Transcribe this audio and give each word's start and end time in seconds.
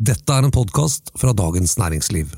Dette 0.00 0.32
er 0.32 0.46
en 0.46 0.52
podkast 0.54 1.10
fra 1.20 1.34
Dagens 1.36 1.74
Næringsliv. 1.76 2.30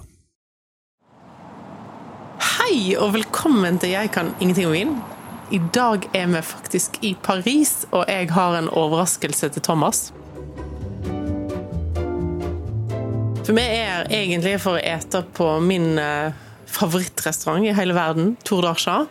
Hei 2.43 2.97
og 2.99 3.13
velkommen 3.15 3.77
til 3.79 3.93
Jeg 3.93 4.09
kan 4.11 4.33
ingenting 4.41 4.67
om 4.67 4.73
vin. 4.75 4.97
I 5.55 5.61
dag 5.71 6.09
er 6.11 6.27
vi 6.33 6.41
faktisk 6.43 6.97
i 7.07 7.13
Paris, 7.23 7.85
og 7.93 8.09
jeg 8.11 8.33
har 8.35 8.57
en 8.59 8.67
overraskelse 8.67 9.53
til 9.55 9.63
Thomas. 9.63 10.11
For 13.47 13.55
vi 13.55 13.63
er 13.63 14.11
egentlig 14.11 14.57
for 14.65 14.81
å 14.81 14.83
ete 14.83 15.21
på 15.37 15.47
min 15.63 16.01
eh, 16.03 16.35
favorittrestaurant 16.67 17.69
i 17.69 17.77
hele 17.79 17.95
verden, 17.95 18.33
Tour 18.43 18.67
d'Archat. 18.67 19.07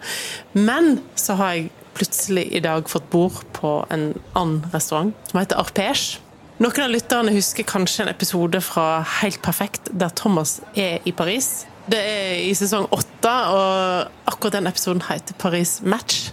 Men 0.59 0.97
så 1.15 1.39
har 1.39 1.54
jeg 1.55 1.71
plutselig 1.95 2.49
i 2.52 2.59
dag 2.68 2.91
fått 2.91 3.07
bord 3.15 3.39
på 3.55 3.77
en 3.88 4.09
annen 4.36 4.59
restaurant 4.75 5.15
som 5.31 5.39
heter 5.39 5.63
Arpège. 5.63 6.20
Noen 6.61 6.83
av 6.83 6.91
lytterne 6.93 7.31
husker 7.33 7.65
kanskje 7.65 8.03
en 8.03 8.09
episode 8.11 8.59
fra 8.61 8.99
Helt 9.17 9.39
perfekt, 9.41 9.87
der 9.97 10.11
Thomas 10.13 10.59
er 10.77 11.02
i 11.09 11.11
Paris. 11.11 11.65
Det 11.89 11.97
er 11.97 12.38
i 12.38 12.53
sesong 12.53 12.85
åtte, 12.93 13.31
og 13.49 14.05
akkurat 14.29 14.53
den 14.59 14.69
episoden 14.69 15.02
heter 15.07 15.33
Paris 15.41 15.81
Match. 15.81 16.29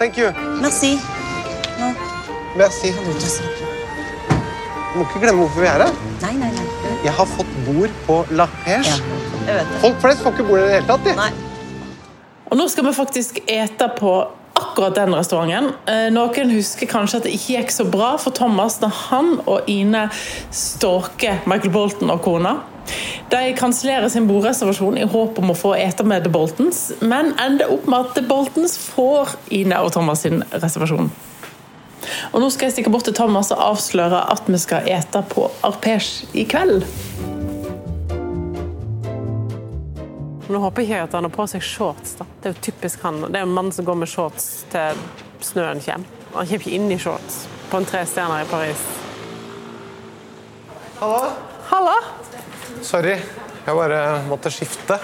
Thank 0.00 0.18
you. 0.18 0.32
Merci. 0.58 0.98
No. 1.78 1.94
Merci. 2.58 2.90
Du 2.90 2.98
må 4.98 5.06
ikke 5.06 5.22
glemme 5.22 5.38
hvorfor 5.44 5.62
vi 5.62 5.70
er 5.70 5.78
her. 5.84 5.94
nei, 6.24 6.34
nei. 6.40 6.50
nei. 6.56 6.66
Jeg 7.06 7.14
har 7.20 7.26
fått 7.36 7.52
bord 7.68 7.92
på 8.08 8.16
La 8.34 8.46
Pêche. 8.64 8.90
Ja, 8.90 8.98
jeg 9.46 9.54
vet 9.60 9.70
det. 9.70 9.78
Folk 9.86 10.02
flest 10.02 10.18
får 10.26 10.34
ikke 10.34 10.48
bord 10.50 10.58
i 10.58 10.66
det 10.66 10.74
hele 10.80 10.90
tatt. 10.90 11.06
De. 11.06 11.14
Nei. 11.20 11.30
Og 12.50 12.54
nå 12.58 12.66
skal 12.74 12.90
vi 12.90 12.92
faktisk 12.98 13.38
ete 13.46 13.86
på 14.02 14.18
akkurat 14.70 14.94
den 14.96 15.14
restauranten. 15.14 15.72
Eh, 15.90 16.08
Noen 16.14 16.54
husker 16.54 16.88
kanskje 16.90 17.20
at 17.20 17.28
det 17.28 17.34
ikke 17.36 17.58
gikk 17.58 17.74
så 17.74 17.86
bra 17.90 18.14
for 18.20 18.34
Thomas 18.36 18.78
da 18.82 18.90
han 19.10 19.38
og 19.44 19.68
Ine 19.70 20.08
stalker 20.54 21.42
Michael 21.50 21.74
Bolton 21.74 22.12
og 22.14 22.22
kona. 22.24 22.60
De 23.30 23.54
kansellerer 23.54 24.08
sin 24.10 24.26
bordreservasjon 24.26 24.98
i 24.98 25.06
håp 25.06 25.38
om 25.38 25.52
å 25.52 25.58
få 25.58 25.76
ete 25.78 26.06
med 26.06 26.24
The 26.24 26.32
Boltons, 26.34 26.88
men 27.00 27.34
ender 27.38 27.70
opp 27.70 27.86
med 27.86 28.06
at 28.06 28.16
The 28.16 28.24
Boltons 28.26 28.78
får 28.80 29.36
Ine 29.54 29.78
og 29.84 29.92
Thomas 29.94 30.24
sin 30.26 30.42
reservasjon. 30.50 31.12
Og 32.32 32.40
nå 32.42 32.48
skal 32.50 32.68
jeg 32.68 32.78
stikke 32.78 32.94
bort 32.94 33.06
til 33.06 33.14
Thomas 33.14 33.52
og 33.54 33.62
avsløre 33.74 34.24
at 34.32 34.48
vi 34.50 34.58
skal 34.58 34.88
ete 34.90 35.22
på 35.30 35.50
Arpege 35.66 36.26
i 36.34 36.48
kveld. 36.48 36.82
Nå 40.50 40.58
håper 40.58 40.82
jeg 40.82 40.88
ikke 40.90 41.02
at 41.06 41.12
han 41.14 41.26
har 41.28 41.30
på 41.34 41.44
seg 41.46 41.62
shorts. 41.62 42.16
da. 42.18 42.24
Det 42.42 42.48
er 42.48 42.54
jo 42.56 42.62
typisk 42.66 43.02
han. 43.06 43.20
Det 43.28 43.38
er 43.38 43.44
en 43.46 43.52
mann 43.54 43.70
som 43.72 43.86
går 43.86 44.00
med 44.00 44.10
shorts 44.10 44.48
til 44.72 44.98
snøen 45.46 45.82
kommer. 45.84 46.16
Han 46.34 46.48
kommer 46.48 46.56
ikke 46.56 46.72
inn 46.74 46.90
i 46.90 46.98
shorts 46.98 47.44
på 47.70 47.78
en 47.78 47.86
trestjerner 47.86 48.42
i 48.42 48.48
Paris. 48.50 48.82
Hallo. 50.98 51.20
Hallo. 51.70 51.94
Sorry, 52.82 53.14
jeg 53.66 53.76
bare 53.78 54.00
måtte 54.26 54.50
skifte. 54.50 54.98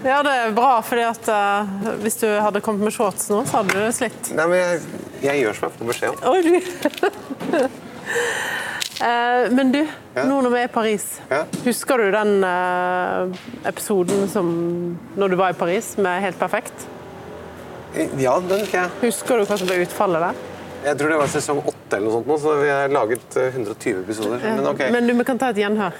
Ja, 0.00 0.22
det 0.24 0.32
er 0.32 0.56
bra, 0.56 0.80
fordi 0.80 1.04
at 1.04 1.28
uh, 1.28 1.92
hvis 2.00 2.16
du 2.22 2.26
hadde 2.40 2.62
kommet 2.64 2.88
med 2.88 2.96
shorts 2.96 3.28
nå, 3.28 3.42
så 3.44 3.60
hadde 3.60 3.76
du 3.76 3.92
slitt. 3.92 4.32
Nei, 4.32 4.46
men 4.48 4.62
jeg, 4.62 4.80
jeg 5.26 5.44
gjør 5.44 5.58
som 5.58 5.68
jeg 5.68 5.76
får 5.76 5.92
beskjed 5.92 6.12
om. 6.16 6.24
Eh, 9.00 9.50
Men 9.50 9.72
du, 9.72 9.86
Ja. 10.14 10.24
nå 10.24 10.40
når 10.42 10.50
vi 10.50 10.58
er 10.60 10.64
i 10.64 10.72
Paris, 10.72 11.20
Ja. 11.30 11.44
husker 11.64 11.96
du 11.96 12.10
den 12.10 12.44
eh, 12.44 13.68
episoden 13.68 14.28
som 14.28 14.98
når 15.16 15.28
du 15.28 15.36
var 15.36 15.50
i 15.50 15.52
Paris 15.52 15.96
med 15.98 16.20
Helt 16.20 16.38
perfekt? 16.38 16.86
Ja, 18.18 18.38
den 18.40 18.60
husker 18.60 18.80
jeg. 18.80 18.90
Husker 19.00 19.38
du 19.38 19.44
hva 19.44 19.56
som 19.58 19.66
ble 19.66 19.80
utfallet 19.86 20.20
der? 20.20 20.34
Jeg 20.84 20.96
tror 20.98 21.08
det 21.08 21.18
var 21.18 21.26
sesong 21.26 21.58
åtte 21.66 21.96
eller 21.96 22.06
noe 22.08 22.12
sånt, 22.20 22.26
nå, 22.26 22.36
så 22.40 22.54
vi 22.62 22.68
har 22.68 22.88
laget 22.88 23.36
eh, 23.36 23.50
120 23.52 24.00
episoder. 24.04 24.38
Men 24.42 24.66
ok. 24.66 24.78
Men 24.92 25.06
du, 25.06 25.14
vi 25.14 25.24
kan 25.24 25.38
ta 25.38 25.48
et 25.50 25.56
gjenhør. 25.56 25.92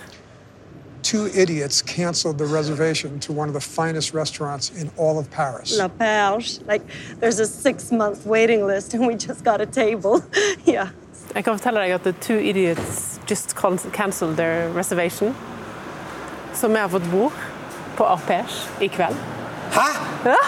two 1.02 1.26
idiots 1.34 1.80
canceled 1.82 2.36
the 2.38 2.44
reservation 2.44 3.18
to 3.20 3.32
one 3.32 3.48
of 3.48 3.54
the 3.54 3.60
finest 3.60 4.12
restaurants 4.14 4.70
in 4.76 4.90
all 4.98 5.18
of 5.18 5.28
Paris. 5.30 5.76
La 5.78 5.88
Perche. 5.88 6.60
Like, 6.68 6.82
there's 7.20 7.40
a 7.40 7.46
six 7.46 7.90
month 7.90 8.26
waiting 8.26 8.66
list, 8.66 8.92
and 8.94 9.06
we 9.06 9.14
just 9.16 9.42
got 9.42 9.60
a 9.62 9.66
table. 9.66 10.22
yeah. 10.66 10.88
Jeg 11.34 11.44
kan 11.46 11.54
fortelle 11.58 11.82
deg 11.84 11.92
at 11.94 12.02
the 12.06 12.12
two 12.20 12.38
idiots 12.42 13.20
just 13.30 13.54
cancelled 13.94 14.36
their 14.36 14.70
reservation. 14.74 15.34
Så 16.54 16.68
vi 16.68 16.78
har 16.80 16.88
fått 16.90 17.06
bord 17.12 17.32
på 17.96 18.04
Arpège 18.04 18.64
i 18.82 18.88
kveld. 18.90 19.16
Hæ? 19.74 19.84
Ja, 20.26 20.40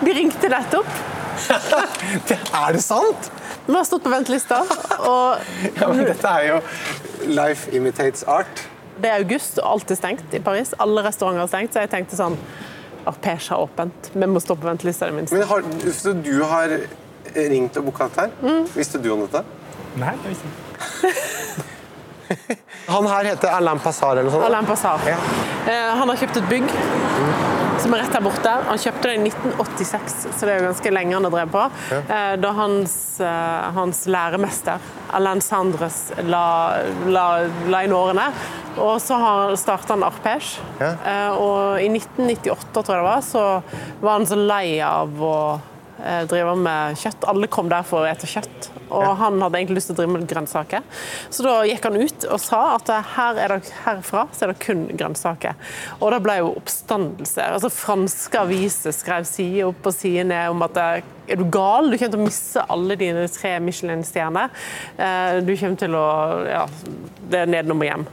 de 0.00 0.14
ringte 0.16 0.48
nettopp. 0.48 0.88
Er 2.54 2.72
det 2.72 2.82
sant? 2.82 3.30
Vi 3.66 3.74
har 3.74 3.84
stått 3.84 4.04
på 4.04 4.10
ventelista, 4.12 4.60
og 5.00 5.40
Ja, 5.80 5.88
men 5.90 6.04
dette 6.06 6.30
er 6.30 6.46
jo 6.52 6.60
Life 7.26 7.72
imitates 7.74 8.22
art. 8.28 8.62
det 9.02 9.10
er 9.10 9.18
august, 9.24 9.58
og 9.58 9.72
alt 9.72 9.90
er 9.90 9.98
stengt 9.98 10.34
i 10.36 10.40
Paris. 10.44 10.70
Alle 10.78 11.02
restauranter 11.04 11.42
er 11.42 11.50
stengt, 11.50 11.74
så 11.74 11.82
jeg 11.84 11.90
tenkte 11.90 12.16
sånn 12.16 12.36
Arpège 13.10 13.50
har 13.50 13.60
åpent. 13.66 14.10
Vi 14.14 14.26
må 14.30 14.40
stå 14.40 14.54
på 14.56 14.68
ventelista 14.68 15.08
i 15.08 15.10
det 15.12 15.16
minste. 15.18 15.36
Men 15.36 15.48
har, 15.50 15.66
så 15.92 16.12
du 16.16 16.32
har 16.48 16.72
ringt 17.34 17.76
og 17.76 17.88
booka 17.90 18.06
dette 18.08 18.28
her? 18.28 18.64
Visste 18.76 19.00
du 19.02 19.10
om 19.12 19.24
dette? 19.26 19.42
Nei, 20.00 20.14
det 20.22 20.32
visste 20.32 20.48
jeg 20.48 21.14
ikke. 21.14 22.60
Han 22.88 23.06
her 23.06 23.24
heter 23.30 23.52
Alain 23.54 23.78
Passar 23.80 24.16
eller 24.16 24.26
noe 24.28 24.34
sånt? 24.34 24.46
Alain 24.48 24.66
Passar. 24.68 25.00
Ja. 25.08 25.16
Eh, 25.70 25.90
Han 25.98 26.08
har 26.10 26.16
kjøpt 26.20 26.38
et 26.40 26.48
bygg 26.50 26.70
som 27.84 27.92
er 27.94 28.00
rett 28.00 28.14
her 28.16 28.22
borte. 28.24 28.52
Han 28.68 28.78
kjøpte 28.80 29.10
det 29.10 29.14
i 29.18 29.22
1986, 29.28 30.14
så 30.32 30.46
det 30.46 30.54
er 30.54 30.60
jo 30.62 30.66
ganske 30.70 30.92
lenge 30.94 31.16
han 31.18 31.26
har 31.28 31.34
drevet 31.34 31.52
på. 31.52 31.64
Ja. 31.92 32.20
Da 32.40 32.52
hans, 32.56 32.94
eh, 33.20 33.66
hans 33.76 34.04
læremester, 34.08 34.80
Alain 35.14 35.42
Sandres, 35.44 35.98
la, 36.24 36.44
la, 37.12 37.26
la 37.68 37.82
inn 37.84 37.92
årene. 37.96 38.28
Og 38.80 38.96
så 39.04 39.18
starta 39.60 39.94
han 39.94 40.06
Arpège. 40.08 40.56
Ja. 40.80 40.94
Eh, 41.04 41.30
Og 41.36 41.82
i 41.84 41.88
1998, 41.92 42.82
tror 42.82 42.96
jeg 42.96 43.04
det 43.04 43.10
var, 43.10 43.22
så 43.26 43.44
var 44.02 44.18
han 44.18 44.26
så 44.32 44.40
lei 44.40 44.80
av 44.84 45.20
å 45.22 45.36
eh, 46.04 46.22
drive 46.30 46.54
med 46.60 46.98
kjøtt. 47.00 47.26
Alle 47.30 47.48
kom 47.52 47.70
der 47.72 47.86
for 47.86 48.04
å 48.04 48.08
ete 48.08 48.28
kjøtt, 48.30 48.68
og 48.94 49.06
han 49.20 49.40
hadde 49.42 49.60
egentlig 49.60 49.80
lyst 49.80 49.90
til 49.90 49.96
å 49.96 50.00
drive 50.02 50.12
med 50.14 50.28
grønnsaker. 50.30 50.84
Så 51.32 51.46
da 51.46 51.56
gikk 51.68 51.88
han 51.88 51.98
ut 52.00 52.28
og 52.28 52.42
sa 52.42 52.62
at 52.76 52.92
eh, 52.92 53.10
her 53.16 53.40
er 53.46 53.56
det, 53.56 53.72
herfra 53.84 54.26
så 54.32 54.46
er 54.46 54.52
det 54.52 54.60
kun 54.64 54.86
grønnsaker. 54.92 55.58
Og 56.00 56.14
det 56.14 56.22
ble 56.26 56.38
jo 56.42 56.54
oppstandelse. 56.54 57.48
Altså, 57.56 57.72
franske 57.72 58.44
aviser 58.44 58.94
skrev 58.96 59.26
side 59.28 59.66
opp 59.68 59.90
og 59.90 59.96
side 59.96 60.28
ned 60.30 60.54
om 60.54 60.64
at 60.68 60.80
eh, 60.80 61.10
er 61.24 61.40
du 61.40 61.46
gal? 61.48 61.88
Du 61.88 61.96
kommer 61.96 62.12
til 62.12 62.20
å 62.20 62.24
miste 62.26 62.64
alle 62.68 62.98
dine 63.00 63.22
tre 63.32 63.54
Michelin-stjerner. 63.64 64.50
Du 65.40 65.54
kommer 65.56 65.78
til 65.80 65.96
å 65.96 66.02
Ja, 66.44 66.66
det 67.32 67.38
er 67.40 67.48
nedenom 67.48 67.80
og 67.80 67.88
hjem. 67.88 68.04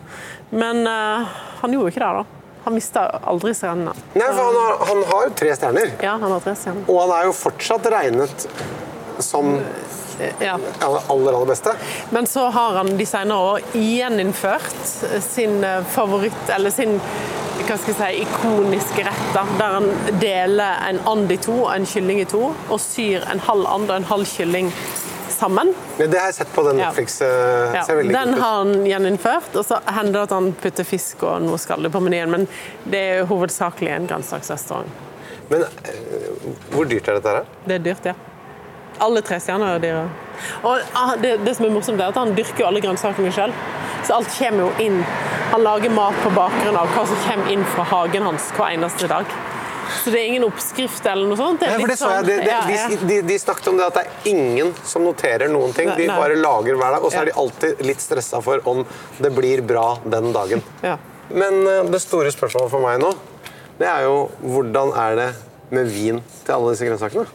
Men 0.51 0.83
uh, 0.87 1.27
han 1.61 1.75
gjorde 1.75 1.89
jo 1.89 1.93
ikke 1.93 2.03
det, 2.03 2.21
da. 2.21 2.40
Han 2.63 2.73
mista 2.77 3.07
aldri 3.25 3.53
stjernene. 3.57 3.93
Nei, 4.13 4.27
for 4.27 4.43
han 4.43 4.59
har, 4.59 4.85
han 4.91 5.03
har 5.11 5.23
jo 5.27 5.33
tre 5.41 5.55
stjerner. 5.57 5.93
Ja, 6.03 6.17
han 6.21 6.31
har 6.31 6.43
tre 6.45 6.53
stjerner. 6.55 6.85
Og 6.87 6.99
han 7.01 7.15
er 7.17 7.25
jo 7.29 7.33
fortsatt 7.37 7.89
regnet 7.93 8.47
som 9.21 9.55
Ja. 10.39 10.53
aller, 11.09 11.33
aller 11.33 11.45
beste. 11.49 11.71
Men 12.13 12.27
så 12.29 12.43
har 12.53 12.75
han 12.75 12.97
de 12.97 13.05
senere 13.09 13.37
år 13.55 13.61
gjeninnført 13.73 15.23
sin 15.25 15.63
eh, 15.63 15.81
favoritt, 15.89 16.49
eller 16.53 16.69
sin 16.69 16.99
hva 17.61 17.77
skal 17.77 17.93
jeg 17.93 17.97
si, 17.97 18.23
ikoniske 18.25 19.03
rett, 19.05 19.27
der 19.33 19.75
han 19.77 19.89
deler 20.19 20.81
en 20.89 20.99
and 21.07 21.31
i 21.31 21.37
to 21.37 21.53
og 21.63 21.75
en 21.75 21.85
kylling 21.85 22.21
i 22.21 22.25
to, 22.25 22.51
og 22.69 22.79
syr 22.81 23.25
en 23.31 23.39
halv 23.39 23.67
and 23.69 23.89
og 23.89 23.95
en 24.01 24.07
halv 24.09 24.25
kylling 24.25 24.71
sammen. 25.41 25.73
Ja, 25.97 26.07
det 26.07 26.19
har 26.19 26.29
jeg 26.29 26.37
sett 26.41 26.53
på 26.53 26.63
den 26.67 26.77
Netflix. 26.77 27.19
Ja. 27.21 27.29
Ja, 27.75 27.83
ser 27.87 28.01
den 28.05 28.33
har 28.37 28.57
han 28.61 28.85
gjeninnført, 28.85 29.55
og 29.57 29.65
så 29.65 29.79
hender 29.89 30.19
det 30.19 30.25
at 30.29 30.35
han 30.37 30.51
putter 30.61 30.87
fisk 30.87 31.25
og 31.25 31.41
noe 31.45 31.59
skallet 31.61 31.93
på 31.93 32.01
menyen, 32.03 32.33
men 32.33 32.49
det 32.85 33.01
er 33.11 33.23
jo 33.23 33.31
hovedsakelig 33.33 33.95
en 33.95 34.09
grønnsaksrestaurant. 34.11 35.07
Men 35.51 35.65
eh, 35.65 36.51
hvor 36.71 36.85
dyrt 36.87 37.09
er 37.09 37.17
dette 37.19 37.33
her? 37.39 37.49
Det 37.65 37.79
er 37.79 37.87
dyrt, 37.89 38.11
ja. 38.11 38.17
Alle 39.01 39.23
tre 39.25 39.39
stjerner 39.41 39.75
er 39.75 39.81
dyre. 39.81 40.03
Og 40.67 40.97
ah, 40.97 41.15
det, 41.19 41.39
det 41.45 41.55
som 41.57 41.65
er 41.65 41.73
morsomt, 41.73 41.99
er 41.99 42.13
at 42.13 42.19
han 42.19 42.35
dyrker 42.37 42.63
jo 42.63 42.67
alle 42.69 42.83
grønnsakene 42.83 43.33
sjøl. 43.33 43.53
Så 44.05 44.17
alt 44.17 44.29
kommer 44.37 44.67
jo 44.67 44.85
inn. 44.85 45.01
Han 45.51 45.65
lager 45.65 45.93
mat 45.93 46.17
på 46.23 46.31
bakgrunn 46.35 46.77
av 46.79 46.93
hva 46.93 47.07
som 47.09 47.17
kommer 47.25 47.49
inn 47.53 47.65
fra 47.73 47.87
hagen 47.91 48.29
hans 48.29 48.51
hver 48.55 48.75
eneste 48.75 49.09
dag. 49.11 49.33
Så 50.03 50.13
det 50.13 50.19
er 50.21 50.29
ingen 50.31 50.45
oppskrift 50.47 51.05
eller 51.11 51.29
noe 51.29 51.39
sånt. 51.39 51.63
Nei, 51.65 51.77
for 51.81 51.91
det 51.91 51.97
så 51.99 52.11
jeg, 52.15 52.25
det, 52.27 52.37
det, 52.45 52.51
ja, 52.51 52.87
ja. 52.89 53.21
de, 53.27 53.37
snakket 53.41 53.69
om 53.71 53.79
det 53.79 53.87
at 53.87 53.99
det 53.99 54.03
er 54.05 54.29
ingen 54.31 54.71
som 54.87 55.05
noterer 55.05 55.51
noen 55.51 55.75
ting. 55.77 55.91
De 55.97 56.07
bare 56.09 56.37
lager 56.39 56.79
hver 56.79 56.97
dag, 56.97 57.05
og 57.05 57.13
så 57.13 57.23
er 57.23 57.31
de 57.31 57.37
alltid 57.43 57.83
litt 57.85 58.03
stressa 58.03 58.41
for 58.43 58.63
om 58.69 58.83
det 59.21 59.33
blir 59.35 59.63
bra 59.67 59.85
den 60.03 60.31
dagen. 60.35 60.63
Ja. 60.85 60.97
Men 61.31 61.61
eh, 61.67 61.83
det 61.91 62.01
store 62.03 62.31
spørsmålet 62.33 62.73
for 62.73 62.83
meg 62.83 62.99
nå, 63.03 63.13
det 63.79 63.87
er 63.89 64.05
jo 64.07 64.17
hvordan 64.43 64.91
er 64.99 65.19
det 65.19 65.29
med 65.71 65.91
vin 65.91 66.19
til 66.43 66.55
alle 66.57 66.73
disse 66.73 66.87
grønnsakene? 66.89 67.27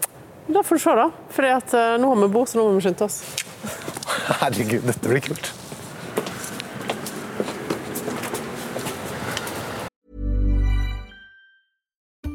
Da 0.46 0.62
får 0.62 0.78
du 0.78 0.82
se, 0.84 0.96
da. 0.98 1.06
For 1.34 1.48
eh, 1.48 1.94
nå 2.00 2.10
har 2.12 2.20
vi 2.22 2.32
bord, 2.38 2.50
så 2.50 2.60
nå 2.60 2.68
må 2.68 2.76
vi 2.76 2.86
skynde 2.86 3.08
oss. 3.08 3.22
Herregud, 4.42 4.84
dette 4.86 5.10
blir 5.10 5.24
kult. 5.24 5.54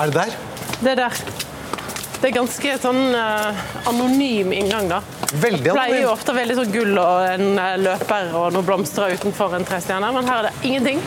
Er 0.00 0.10
det 0.10 0.14
der? 0.14 0.36
Det 0.80 0.90
er 0.94 0.96
der. 0.96 1.16
Det 2.20 2.28
er 2.28 2.34
ganske 2.36 2.72
sånn 2.82 3.00
eh, 3.16 3.60
anonym 3.88 4.52
inngang, 4.52 4.88
da. 4.90 4.98
Veldig 5.30 5.62
Det 5.64 5.72
pleier 5.76 5.94
jo 6.02 6.08
anonym. 6.08 6.12
ofte 6.12 6.34
veldig 6.36 6.56
sånn 6.58 6.72
gull 6.74 6.98
og 7.00 7.28
en 7.30 7.46
eh, 7.60 7.76
løper 7.80 8.34
og 8.36 8.50
noen 8.56 8.66
blomster 8.68 9.14
utenfor 9.16 9.54
en 9.56 9.64
trestjerne, 9.68 10.10
men 10.16 10.28
her 10.28 10.42
er 10.42 10.48
det 10.50 10.68
ingenting. 10.68 11.00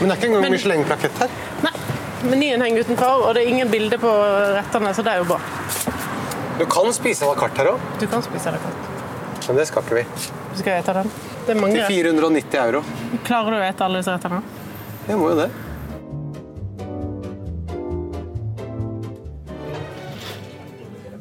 Men 0.00 0.08
det 0.08 0.14
er 0.14 0.16
ikke 0.18 0.28
engang 0.30 0.44
Men- 0.46 0.56
Michelin-plakett 0.56 1.20
her. 1.24 1.34
Nei. 1.64 1.72
Menyen 2.24 2.62
henger 2.64 2.86
utenfor, 2.86 3.26
og 3.28 3.34
det 3.36 3.42
er 3.44 3.50
ingen 3.52 3.68
bilde 3.68 3.98
på 4.00 4.12
rettene, 4.56 4.94
så 4.96 5.04
det 5.04 5.12
er 5.12 5.20
jo 5.20 5.28
bra. 5.28 5.40
Du 6.58 6.64
kan 6.70 6.92
spise 6.96 7.24
à 7.26 7.28
la 7.28 7.34
carte 7.40 7.58
her 7.60 7.72
òg, 7.74 7.80
Du 8.00 8.06
kan 8.06 8.22
spise 8.22 8.52
det 8.54 8.60
godt. 8.62 9.48
men 9.48 9.56
det 9.56 9.66
skal 9.68 9.82
ikke 9.82 9.94
vi. 10.00 10.04
Skal 10.56 10.72
jeg 10.78 10.84
ta 10.84 10.92
den? 10.94 11.10
Det 11.46 11.56
er 11.56 11.60
mange 11.60 11.74
Til 11.74 11.84
490 11.92 12.54
euro. 12.64 12.82
Klarer 13.24 13.50
du 13.50 13.56
å 13.58 13.68
ete 13.68 13.84
alle 13.84 13.98
disse 14.00 14.14
rettene? 14.16 14.40
Jeg 15.08 15.16
må 15.20 15.28
jo 15.34 15.36
det. 15.42 15.50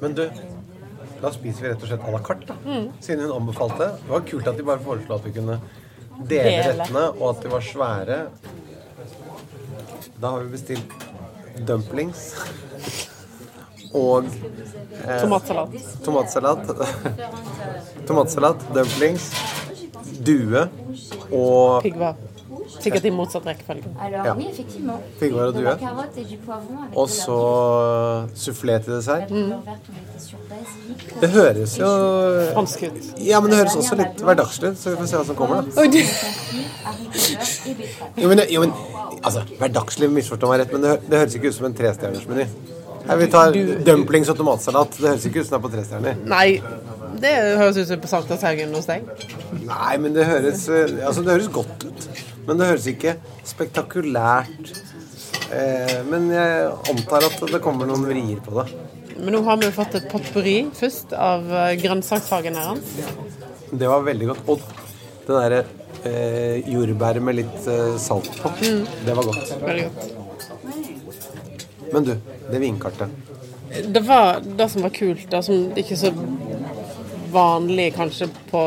Men 0.03 0.15
du, 0.17 0.23
da 1.23 1.31
spiser 1.31 1.63
vi 1.63 1.69
rett 1.71 1.83
og 1.85 1.87
slett 1.93 2.03
à 2.03 2.11
la 2.11 2.19
carte, 2.27 2.47
da. 2.49 2.55
Mm. 2.67 2.89
Siden 3.03 3.23
hun 3.27 3.35
anbefalte. 3.37 3.87
Det 4.03 4.11
var 4.11 4.25
kult 4.27 4.49
at 4.51 4.59
de 4.59 4.65
bare 4.67 4.83
foreslo 4.83 5.15
at 5.15 5.27
vi 5.29 5.31
kunne 5.37 5.55
dele, 6.27 6.49
Dele. 6.49 6.73
rettene, 6.81 7.05
og 7.19 7.29
at 7.29 7.43
de 7.45 7.51
var 7.53 7.63
svære. 7.69 8.17
Da 10.19 10.33
har 10.33 10.43
vi 10.43 10.51
bestilt 10.57 10.93
dumplings. 11.67 12.25
Og 13.93 14.25
eh, 14.25 15.19
Tomatsalat. 15.21 15.73
tomatsalat. 16.05 16.71
tomatsalat, 18.09 18.63
dumplings, 18.73 19.27
due 20.25 20.63
og 21.31 21.83
Piggvar. 21.85 22.15
Sikkert 22.83 23.05
i 23.07 23.11
motsatt 23.15 23.45
rekkefølge. 23.47 23.91
Ja. 24.11 24.33
oui, 24.35 25.31
og 25.31 25.53
due. 25.55 25.75
Og 26.95 27.09
så 27.09 27.37
sufflé 28.35 28.77
til 28.83 28.93
dessert. 28.97 29.29
basilic. 29.29 31.21
Det 31.21 31.29
høres 31.33 31.77
jo 31.79 31.89
Fransk 32.53 32.83
ut. 32.83 33.01
Ja, 33.23 33.39
men 33.39 33.51
det 33.51 33.57
høres 33.63 33.75
også 33.79 33.95
litt 33.99 34.21
hverdagslig 34.23 34.73
ut, 34.73 34.77
så 34.83 34.89
vi 34.93 34.99
får 35.01 35.07
se 35.13 35.15
hva 35.21 35.25
som 35.31 35.35
kommer, 35.39 35.61
da. 35.61 35.83
Jo, 38.17 38.27
men, 38.29 38.41
jo, 38.49 38.61
men 38.65 38.71
altså, 39.23 39.43
hverdagslig, 39.59 40.09
misforstå 40.13 40.49
meg 40.51 40.63
rett, 40.63 40.71
men 40.75 40.83
det, 40.85 40.93
hø- 40.93 41.09
det 41.09 41.19
høres 41.23 41.35
ikke 41.39 41.51
ut 41.51 41.57
som 41.57 41.67
en 41.69 41.75
trestjernersmeny. 41.77 42.45
Her, 43.07 43.17
vi 43.19 43.27
tar 43.27 43.55
dumplings 43.83 44.29
og 44.31 44.37
tomatsalat. 44.39 44.95
Det 44.99 45.09
høres 45.09 45.25
ikke 45.27 45.41
ut 45.43 45.47
som 45.49 45.57
det 45.57 45.59
er 45.59 45.65
på 45.67 45.71
trestjerner. 45.73 46.21
Nei, 46.31 46.47
det 47.23 47.33
høres 47.59 47.77
ut 47.81 47.89
som 47.89 47.99
på 48.03 48.11
Sankthanshaugen 48.11 48.71
hos 48.77 48.87
deg. 48.87 49.09
Nei, 49.67 49.97
men 49.99 50.15
det 50.15 50.23
høres, 50.29 50.63
eh, 50.71 50.93
altså, 51.07 51.23
det 51.25 51.35
høres 51.35 51.49
godt 51.51 51.83
ut. 51.89 52.07
Men 52.47 52.59
det 52.59 52.69
høres 52.71 52.87
ikke 52.91 53.15
spektakulært 53.47 54.73
eh, 55.53 55.99
Men 56.09 56.27
jeg 56.33 56.71
antar 56.91 57.27
at 57.29 57.45
det 57.53 57.61
kommer 57.63 57.87
noen 57.89 58.03
vrier 58.09 58.41
på 58.43 58.57
det. 58.59 58.67
Men 59.17 59.35
nå 59.35 59.43
har 59.45 59.59
vi 59.61 59.69
jo 59.69 59.75
fått 59.75 59.95
et 59.99 60.09
potpurri 60.11 60.57
først 60.75 61.13
av 61.15 61.45
eh, 61.47 61.77
her 61.77 62.57
hans. 62.57 62.95
Det 63.71 63.89
var 63.89 64.03
veldig 64.05 64.27
godt. 64.31 64.49
Og 64.49 64.59
det 65.27 65.37
derre 65.37 65.61
eh, 66.09 66.69
jordbæret 66.73 67.23
med 67.23 67.39
litt 67.41 67.67
eh, 67.69 67.95
salt 68.01 68.31
på, 68.41 68.51
det 69.05 69.15
var 69.15 69.29
godt. 69.29 69.53
Veldig 69.63 69.85
godt. 69.89 70.01
Men 71.93 72.07
du, 72.07 72.15
det 72.49 72.59
vinkartet. 72.59 73.21
Det 73.93 74.01
var 74.05 74.41
det 74.43 74.69
som 74.69 74.85
var 74.85 74.93
kult, 74.93 75.25
det 75.31 75.41
som 75.45 75.77
ikke 75.77 75.97
så 75.97 76.11
vanlig 77.33 77.89
kanskje 77.97 78.29
på 78.51 78.61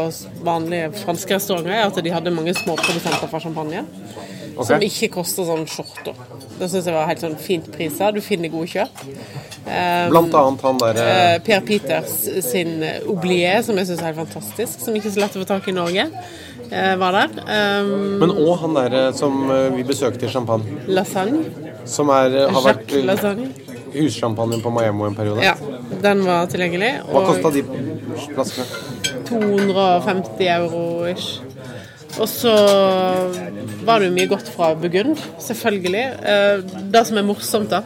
vanlige 0.47 0.91
franske 1.05 1.39
restauranter, 1.39 1.73
er 1.77 1.87
at 1.89 2.01
de 2.05 2.13
hadde 2.15 2.35
mange 2.35 2.55
småprodusenter 2.59 3.31
for 3.31 3.43
champagne. 3.45 3.85
Som 4.57 4.81
ikke 4.81 5.11
koster 5.19 5.45
sånn 5.45 5.67
skjorta. 5.69 6.15
Det 6.57 6.71
syns 6.73 6.87
jeg 6.89 6.95
var 6.95 7.09
helt 7.11 7.21
sånn 7.21 7.35
fint 7.37 7.67
priser. 7.75 8.15
Du 8.17 8.23
finner 8.25 8.49
gode 8.49 8.71
kjøp. 8.73 9.03
Um, 9.67 10.13
Blant 10.15 10.37
annet 10.39 10.63
han 10.65 10.79
der 10.81 11.01
uh, 11.03 11.33
Per 11.45 11.61
Peters 11.67 12.15
sin 12.47 12.79
Oublier, 13.05 13.61
som 13.67 13.77
jeg 13.77 13.91
syns 13.91 14.01
er 14.01 14.13
helt 14.15 14.23
fantastisk, 14.23 14.81
som 14.81 14.97
ikke 14.97 15.11
er 15.11 15.17
så 15.19 15.25
lett 15.27 15.37
å 15.37 15.43
få 15.43 15.49
tak 15.51 15.69
i 15.69 15.75
i 15.75 15.77
Norge, 15.77 16.09
Uh, 16.67 16.97
var 16.99 17.15
der. 17.15 17.35
Um, 17.47 18.17
Men 18.19 18.33
òg 18.43 18.57
han 18.59 18.73
der 18.75 19.13
som 19.15 19.37
vi 19.77 19.85
besøkte 19.87 20.27
i 20.27 20.31
Champagne. 20.33 20.81
lasagne. 20.91 21.45
Som 21.87 22.09
er, 22.11 22.33
har 22.51 22.65
vært 22.65 22.89
Jacques 22.91 23.05
lasagne. 23.07 23.53
hussjampanjen 23.95 24.65
på 24.65 24.73
Miami 24.75 25.07
en 25.07 25.15
periode. 25.15 25.45
Ja, 25.47 25.53
den 26.03 26.23
var 26.27 26.47
tilgjengelig. 26.51 26.93
Hva 27.11 27.23
kosta 27.29 27.51
de 27.55 27.63
flaskene? 28.35 28.67
250 29.29 30.49
euro 30.57 30.83
ish. 31.11 31.41
Og 32.17 32.29
så 32.31 32.53
var 33.85 34.01
det 34.01 34.09
jo 34.09 34.15
mye 34.17 34.31
godt 34.31 34.49
fra 34.55 34.71
Burgund, 34.79 35.19
selvfølgelig. 35.43 36.05
Eh, 36.25 36.63
Det 36.93 37.03
som 37.07 37.19
er 37.21 37.27
morsomt, 37.29 37.71
da 37.71 37.83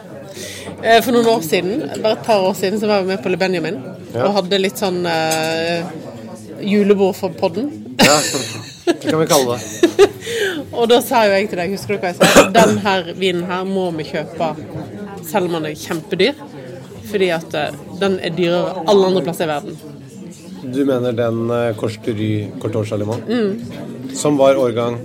eh, 0.84 1.00
For 1.02 1.10
noen 1.12 1.26
år 1.26 1.42
siden, 1.42 1.80
bare 2.02 2.12
et 2.18 2.24
par 2.26 2.44
år 2.46 2.54
siden, 2.54 2.78
så 2.80 2.86
var 2.86 3.00
jeg 3.02 3.06
med 3.10 3.22
på 3.24 3.32
Le 3.32 3.36
Benjamin 3.40 3.80
Ja. 4.14 4.26
og 4.26 4.34
hadde 4.40 4.58
litt 4.58 4.78
sånn 4.78 5.04
uh, 5.06 5.86
julebord 6.66 7.14
for 7.14 7.30
podden. 7.30 7.68
Ja, 8.02 8.16
det 8.86 8.96
kan 9.04 9.20
vi 9.20 9.26
kalle 9.30 9.54
det. 9.58 10.08
Og 10.78 10.88
da 10.90 10.98
sa 11.02 11.24
jo 11.28 11.34
jeg 11.36 11.46
til 11.50 11.60
deg, 11.60 11.70
husker 11.76 11.94
du 11.94 12.02
hva 12.02 12.10
jeg 12.10 12.18
sa? 12.18 12.48
Den 12.54 12.78
her 12.82 13.12
vinen 13.18 13.44
her 13.46 13.62
må 13.68 13.84
vi 13.94 14.06
kjøpe 14.08 14.48
selv 15.30 15.46
om 15.46 15.58
den 15.60 15.68
er 15.70 15.76
kjempedyr. 15.78 16.34
Fordi 17.10 17.30
at 17.34 17.54
eh, 17.58 17.80
den 18.00 18.18
er 18.22 18.34
dyrere 18.36 18.84
alle 18.86 19.10
andre 19.10 19.24
plasser 19.26 19.48
i 19.48 19.50
verden. 19.50 19.78
Du 20.70 20.84
mener 20.84 21.12
den 21.16 21.50
uh, 21.50 21.74
Cortor 21.76 22.84
Chalimont? 22.84 23.28
Mm. 23.28 23.62
Som 24.14 24.36
var 24.36 24.58
årgang 24.60 24.98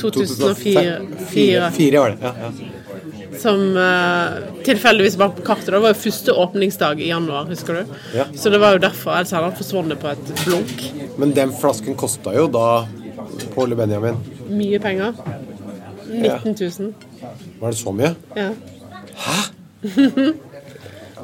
2004. 0.00 1.00
Fire, 1.30 1.70
fire 1.70 1.98
var 1.98 2.10
det. 2.10 2.18
Ja, 2.22 2.32
ja. 2.42 3.38
som 3.38 3.76
uh, 3.76 4.62
tilfeldigvis 4.64 5.16
var 5.16 5.28
på 5.28 5.42
kartet. 5.46 5.72
Det 5.72 5.80
var 5.82 5.94
jo 5.94 6.00
første 6.02 6.34
åpningsdag 6.44 7.00
i 7.00 7.08
januar, 7.08 7.48
husker 7.50 7.80
du? 7.80 7.98
Ja. 8.14 8.28
Så 8.34 8.50
det 8.50 8.60
var 8.62 8.76
jo 8.76 8.84
derfor. 8.84 9.16
Ellers 9.16 9.32
hadde 9.34 9.50
han 9.50 9.58
forsvunnet 9.58 10.00
på 10.02 10.12
et 10.12 10.32
blunk. 10.44 10.88
Men 11.18 11.34
den 11.34 11.54
flasken 11.56 11.98
kosta 11.98 12.34
jo 12.36 12.46
da 12.52 12.68
på 13.54 13.66
Le 13.66 13.78
Benjamin. 13.78 14.18
Mye 14.48 14.78
penger. 14.82 15.14
19 16.08 16.54
000. 16.60 16.94
Var 17.60 17.70
det 17.70 17.78
så 17.78 17.92
mye? 17.92 18.14
Ja. 18.36 18.52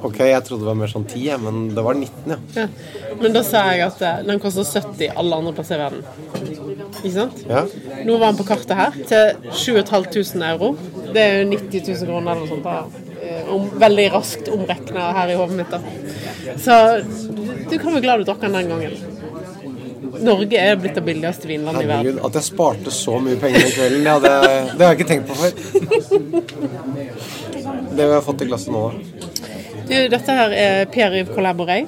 Ok, 0.05 0.19
jeg 0.21 0.43
trodde 0.45 0.65
det 0.67 0.69
var 0.69 0.77
mer 0.77 0.91
sånn 0.93 1.07
10, 1.09 1.39
men 1.41 1.61
det 1.73 1.83
var 1.85 1.97
19, 1.97 2.33
ja. 2.35 2.37
ja. 2.59 2.67
Men 3.23 3.33
da 3.33 3.41
sa 3.47 3.63
jeg 3.73 3.87
at 3.87 4.03
eh, 4.05 4.19
den 4.29 4.41
koster 4.43 4.67
70 4.69 5.15
alle 5.17 5.39
andre 5.41 5.55
plasser 5.57 5.79
i 5.79 5.85
verden. 5.85 6.03
Ikke 7.01 7.15
sant? 7.15 7.41
ja. 7.49 7.63
Nå 8.05 8.19
var 8.21 8.33
den 8.35 8.41
på 8.41 8.47
kartet 8.49 8.77
her 8.77 8.99
til 9.09 9.25
7500 9.49 10.51
euro. 10.51 10.75
Det 11.15 11.23
er 11.25 11.39
jo 11.41 11.49
90 11.55 11.89
000 11.89 12.11
kroner 12.11 12.35
eller 12.35 12.45
noe 12.45 12.53
sånt. 12.53 12.69
Da. 12.69 12.77
Eh, 13.25 13.49
Om, 13.55 13.71
veldig 13.81 14.07
raskt 14.13 14.53
omregna 14.53 15.09
her 15.17 15.33
i 15.33 15.39
hodet 15.41 15.57
mitt. 15.63 15.73
da. 15.73 15.81
Så 16.61 16.79
du 17.71 17.79
kan 17.81 17.95
være 17.95 18.05
glad 18.05 18.21
du 18.21 18.29
drakk 18.29 18.45
den 18.45 18.59
den 18.61 18.73
gangen. 18.75 18.95
Norge 20.25 20.61
er 20.61 20.77
blitt 20.79 20.95
det 20.95 21.03
billigste 21.05 21.49
vinlandet 21.49 21.87
i 21.87 21.91
verden. 21.91 22.21
At 22.29 22.37
jeg 22.39 22.47
sparte 22.53 22.93
så 22.95 23.17
mye 23.25 23.41
penger 23.41 23.65
den 23.65 23.73
kvelden, 23.75 24.05
det, 24.05 24.35
det 24.77 24.85
har 24.85 24.93
jeg 24.93 25.01
ikke 25.01 25.11
tenkt 25.11 25.33
på 25.33 25.35
før. 25.41 25.53
Det 27.95 28.03
har 28.03 28.17
jeg 28.17 28.25
fått 28.27 28.43
i 28.43 28.47
glasset 28.49 28.73
nå, 28.75 28.81
da. 28.91 29.14
Du, 29.85 29.95
dette 30.09 30.33
her 30.33 30.51
er 30.57 30.85
Pierre-Yves 30.93 31.35
Collaboré. 31.35 31.85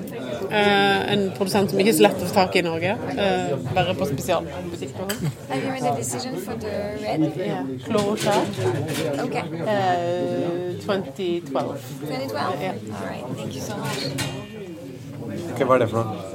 Uh, 0.47 1.13
en 1.13 1.31
produsent 1.35 1.71
som 1.71 1.81
ikke 1.81 1.91
er 1.91 1.97
så 1.97 2.05
lett 2.05 2.21
å 2.23 2.27
få 2.29 2.35
tak 2.37 2.55
i 2.55 2.61
i 2.61 2.65
Norge. 2.67 2.93
Uh, 3.17 3.57
bare 3.75 3.95
på 3.99 4.07
spesialbutikk. 4.13 4.93
red? 7.03 7.25
Closure. 7.87 8.45
Okay. 9.25 9.43
Eh, 9.67 10.77
2012. 10.85 11.89
2012? 12.05 12.63
Ja. 12.63 12.71
All 12.71 13.07
right. 13.09 13.27
Thank 13.37 13.57
you 13.57 13.63
so 13.65 13.75
much. 13.81 14.07
Ok, 15.53 15.65
Hva 15.65 15.75
er 15.75 15.85
det 15.85 15.91
for 15.91 16.05
noe? 16.05 16.33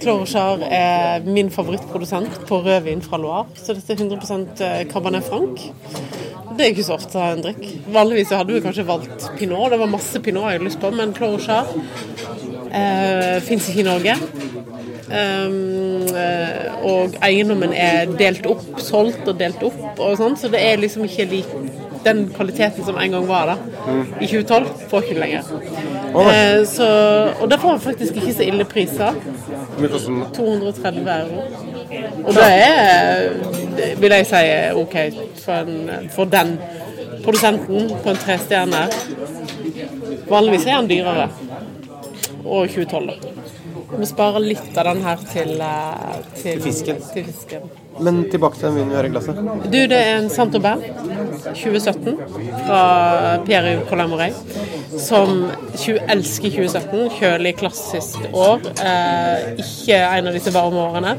Clorchar 0.00 0.62
er 0.64 1.26
min 1.26 1.50
favorittprodusent 1.52 2.40
på 2.48 2.62
rødvin 2.64 3.02
fra 3.04 3.20
Loire. 3.20 3.50
Så 3.60 3.76
dette 3.76 3.92
er 3.92 4.00
100% 4.06 4.64
Cabernet 4.88 5.26
Franc. 5.28 5.66
Det 6.60 6.66
er 6.66 6.74
ikke 6.74 6.84
så 6.84 6.96
ofte 6.98 7.20
en 7.24 7.38
drikk. 7.40 7.62
Vanligvis 7.88 8.34
hadde 8.36 8.52
vi 8.52 8.60
kanskje 8.60 8.82
valgt 8.84 9.30
pinot. 9.38 9.70
Det 9.72 9.78
var 9.80 9.88
masse 9.88 10.20
pinot 10.20 10.44
jeg 10.44 10.58
hadde 10.58 10.66
lyst 10.66 10.80
på, 10.82 10.90
men 10.92 11.14
Clorchar 11.16 11.70
eh, 11.72 13.38
fins 13.46 13.70
ikke 13.70 13.80
i 13.80 13.86
Norge. 13.86 14.16
Um, 15.10 16.04
eh, 16.20 16.84
og 16.84 17.16
eiendommen 17.24 17.72
er 17.72 18.12
delt 18.20 18.44
opp, 18.52 18.66
solgt 18.76 19.24
og 19.24 19.40
delt 19.40 19.64
opp 19.64 20.04
og 20.04 20.20
sånn, 20.20 20.36
så 20.36 20.52
det 20.52 20.60
er 20.62 20.84
liksom 20.84 21.08
ikke 21.08 21.26
lik 21.32 21.48
den 22.04 22.26
kvaliteten 22.36 22.84
som 22.84 23.00
en 23.00 23.16
gang 23.16 23.26
var 23.28 23.54
da. 23.54 23.56
I 24.20 24.28
2012 24.28 24.84
får 24.92 25.08
ikke 25.08 25.18
lenger. 25.24 25.50
Eh, 26.10 26.60
så, 26.68 26.90
og 27.40 27.48
det 27.50 27.60
får 27.64 27.82
faktisk 27.88 28.20
ikke 28.20 28.36
så 28.36 28.46
ille 28.52 28.68
priser. 28.68 29.16
Hvor 29.16 29.80
mye 29.80 29.92
koster 29.96 30.12
den? 30.12 30.24
230 30.36 31.10
euro. 31.16 31.42
Og 32.24 32.34
det 32.36 32.46
er, 32.46 33.30
vil 34.00 34.16
jeg 34.16 34.28
si, 34.28 34.40
er 34.40 34.78
OK 34.78 34.96
for, 35.42 35.52
en, 35.64 36.08
for 36.14 36.30
den 36.30 36.56
produsenten 37.24 37.90
på 38.02 38.12
en 38.12 38.22
trestjerner. 38.24 38.96
Vanligvis 40.30 40.66
er 40.66 40.80
den 40.80 40.90
dyrere. 40.90 41.28
Og 42.44 42.68
2012, 42.70 43.06
da. 43.10 43.30
Vi 43.98 44.06
sparer 44.06 44.42
litt 44.44 44.76
av 44.78 44.86
den 44.86 45.00
her 45.02 45.22
til, 45.32 45.56
eh, 45.60 46.18
til, 46.34 46.42
Til 46.42 46.60
fisken. 46.62 47.00
Til 47.12 47.24
fisken. 47.26 47.70
Men 48.00 48.22
tilbake 48.30 48.56
til 48.56 48.68
den 48.68 48.76
vinen 48.78 48.90
vi 48.92 48.96
har 48.96 49.04
i 49.04 49.10
glasset. 49.12 49.40
Du, 49.72 49.78
det 49.90 49.98
er 49.98 50.20
en 50.20 50.30
Saint-Aubin 50.30 50.84
2017 51.42 52.14
fra 52.66 52.82
Pierre 53.44 53.80
Colamoret. 53.90 54.38
Som 54.94 55.50
elsker 55.74 56.54
2017. 56.54 57.10
Kjølig, 57.18 57.56
klassisk 57.60 58.30
år. 58.32 58.62
Eh, 58.78 59.50
ikke 59.64 59.98
en 59.98 60.30
av 60.30 60.38
disse 60.38 60.54
varme 60.54 60.86
årene. 60.86 61.16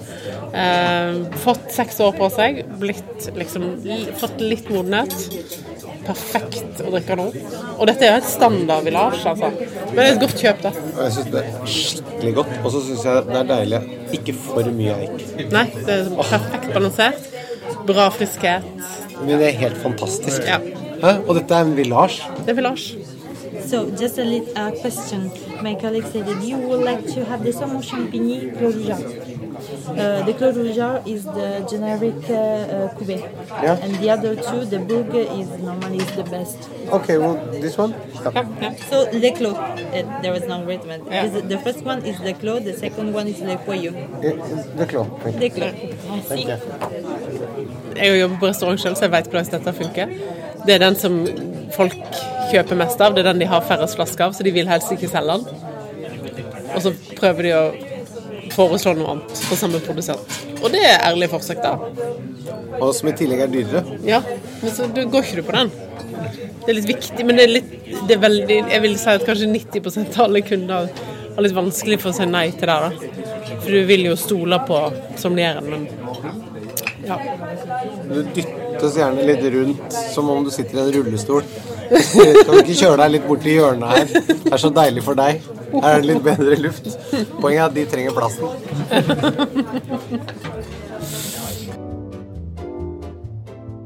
Eh, 0.53 1.37
fått 1.39 1.71
seks 1.71 1.99
år 2.03 2.11
på 2.17 2.27
seg. 2.33 2.63
Blitt 2.79 3.29
liksom 3.37 3.69
Fått 4.19 4.41
litt 4.43 4.67
modenhet. 4.69 5.13
Perfekt 6.03 6.81
å 6.83 6.89
drikke 6.91 7.15
nå. 7.15 7.27
Og 7.77 7.85
dette 7.87 8.07
er 8.07 8.15
jo 8.15 8.21
et 8.23 8.27
standard 8.27 8.83
village, 8.87 9.21
altså. 9.31 9.51
Men 9.91 9.99
det 9.99 10.07
er 10.07 10.15
et 10.15 10.23
godt 10.25 10.43
kjøp, 10.43 10.63
det. 10.65 10.73
Jeg 10.97 11.15
syns 11.15 11.31
det 11.31 11.43
er 11.43 11.71
skikkelig 11.75 12.33
godt. 12.41 12.57
Og 12.63 12.69
så 12.73 12.83
syns 12.87 13.05
jeg 13.07 13.29
det 13.29 13.39
er 13.43 13.49
deilig 13.53 13.81
ikke 14.17 14.37
for 14.41 14.73
mye 14.75 14.97
eik. 15.05 15.25
Nei, 15.53 15.65
det 15.77 15.97
er 15.99 16.11
perfekt 16.19 16.71
balansert. 16.75 17.31
Bra 17.87 18.09
friskhet. 18.13 18.67
Men 19.21 19.37
det 19.37 19.51
er 19.51 19.59
helt 19.61 19.79
fantastisk. 19.81 20.43
Ja. 20.49 20.59
Hæ? 21.01 21.15
Og 21.27 21.35
dette 21.37 21.55
er 21.55 21.69
en 21.69 21.77
village. 21.77 22.27
Det 22.41 22.51
er 22.53 22.59
village. 22.59 22.97
So, 23.67 23.85
just 23.99 24.17
a 24.17 24.23
little 24.23 24.51
uh, 24.57 24.71
question. 24.81 25.31
My 25.61 25.75
colleague 25.75 26.07
said 26.11 26.25
that 26.25 26.43
you 26.43 26.57
would 26.57 26.83
like 26.83 27.05
to 27.13 27.23
have 27.25 27.43
the 27.43 27.51
Saumon 27.53 27.83
Champigny 27.83 28.51
Rougeard. 28.59 29.30
Uh, 29.87 30.23
the 30.25 30.33
Clos 30.33 30.55
Rougeard 30.55 31.07
is 31.07 31.23
the 31.23 31.65
generic 31.69 32.15
uh, 32.29 32.33
uh, 32.33 32.93
cuvée. 32.95 33.21
Yeah. 33.63 33.83
And 33.83 33.95
the 33.95 34.09
other 34.09 34.35
two, 34.35 34.65
the 34.65 34.79
Bourg 34.79 35.13
is 35.15 35.49
normally 35.63 35.97
is 35.97 36.11
the 36.15 36.23
best. 36.23 36.57
Okay, 36.91 37.17
well, 37.17 37.35
this 37.51 37.77
one? 37.77 37.93
So, 38.89 39.07
Le 39.11 39.31
Clos, 39.31 39.55
uh, 39.55 40.21
there 40.21 40.31
was 40.31 40.47
no 40.47 40.63
written. 40.63 41.05
Yeah. 41.05 41.25
Is 41.25 41.43
The 41.47 41.57
first 41.59 41.83
one 41.83 42.05
is 42.05 42.19
Le 42.19 42.33
Clos, 42.33 42.63
the 42.63 42.73
second 42.73 43.13
one 43.13 43.27
is 43.27 43.39
Le 43.41 43.57
Foyeux. 43.57 43.93
Le 44.21 44.31
Det 44.77 44.93
er. 44.93 45.39
Le 45.39 45.49
Clos. 45.49 45.73
Merci. 46.09 46.47
Jeg 47.95 48.21
jobber 48.21 48.37
på 48.39 48.47
restaurant 48.47 48.81
selv, 48.81 48.95
så 48.95 49.05
jeg 49.05 49.11
vet 49.11 49.27
hvordan 49.27 49.51
dette 49.51 49.73
funker. 49.73 50.07
Det 50.65 50.73
er 50.73 50.79
den 50.79 50.95
som 50.95 51.27
folk 51.75 51.97
kjøper 52.51 52.75
mest 52.75 53.01
av. 53.01 53.15
Det 53.15 53.25
er 53.25 53.31
den 53.31 53.41
de 53.41 53.45
har 53.45 53.61
færrest 53.61 53.95
flasker 53.95 54.25
av, 54.25 54.33
så 54.33 54.43
de 54.43 54.51
vil 54.51 54.67
helst 54.69 54.91
ikke 54.91 55.09
selge 55.11 55.37
den. 55.37 55.45
Og 56.75 56.81
så 56.81 56.93
prøver 57.17 57.47
de 57.47 57.55
å 57.55 57.63
foreslå 58.55 58.93
noe 58.97 59.15
annet 59.15 59.43
for 59.47 59.59
samme 59.59 59.81
produsent. 59.83 60.39
Og 60.61 60.67
det 60.73 60.81
er 60.87 61.05
ærlig 61.07 61.29
forsøk, 61.31 61.61
da. 61.63 61.77
Og 62.81 62.91
som 62.97 63.09
i 63.11 63.15
tillegg 63.17 63.45
er 63.45 63.51
dyrere. 63.51 63.97
Ja, 64.07 64.21
men 64.61 64.73
så 64.73 64.87
du 64.91 65.03
går 65.11 65.27
ikke 65.27 65.41
du 65.41 65.47
på 65.49 65.57
den. 65.57 65.71
Det 66.61 66.69
er 66.69 66.77
litt 66.77 66.91
viktig, 66.91 67.25
men 67.25 67.39
det 67.39 67.47
er 67.47 67.55
litt 67.55 67.71
det 68.07 68.15
er 68.15 68.21
veldig, 68.23 68.57
Jeg 68.71 68.81
vil 68.85 68.93
si 68.99 69.09
at 69.11 69.25
kanskje 69.27 69.47
90% 69.51 70.17
av 70.17 70.27
alle 70.29 70.41
kunder 70.45 70.87
har 71.35 71.43
litt 71.43 71.55
vanskelig 71.55 71.99
for 72.01 72.11
å 72.11 72.15
si 72.15 72.27
nei 72.29 72.47
til 72.51 72.69
det. 72.69 72.77
da. 72.85 72.91
For 73.61 73.69
du 73.71 73.83
vil 73.89 74.05
jo 74.09 74.15
stole 74.19 74.59
på 74.67 74.79
sommelieren, 75.19 75.67
men 75.69 75.87
ja. 77.07 77.17
Du 78.11 78.21
dyttes 78.35 78.97
gjerne 78.97 79.25
litt 79.27 79.43
rundt 79.55 79.97
som 80.13 80.29
om 80.29 80.43
du 80.45 80.51
sitter 80.53 80.77
i 80.79 80.83
en 80.85 80.93
rullestol. 80.97 81.43
Kan 81.91 82.53
du 82.53 82.61
ikke 82.61 82.77
kjøre 82.77 83.01
deg 83.03 83.15
litt 83.17 83.27
bort 83.27 83.43
til 83.43 83.57
hjørnet 83.57 83.95
her? 83.95 84.13
Det 84.45 84.53
er 84.53 84.61
så 84.61 84.71
deilig 84.75 85.03
for 85.07 85.19
deg. 85.19 85.41
Her 85.71 85.93
er 85.95 86.01
det 86.01 86.09
litt 86.09 86.23
bedre 86.25 86.55
luft. 86.59 86.85
Poenget 87.39 87.61
er 87.61 87.67
at 87.67 87.75
de 87.77 87.85
trenger 87.91 88.11
plassen. 88.17 88.47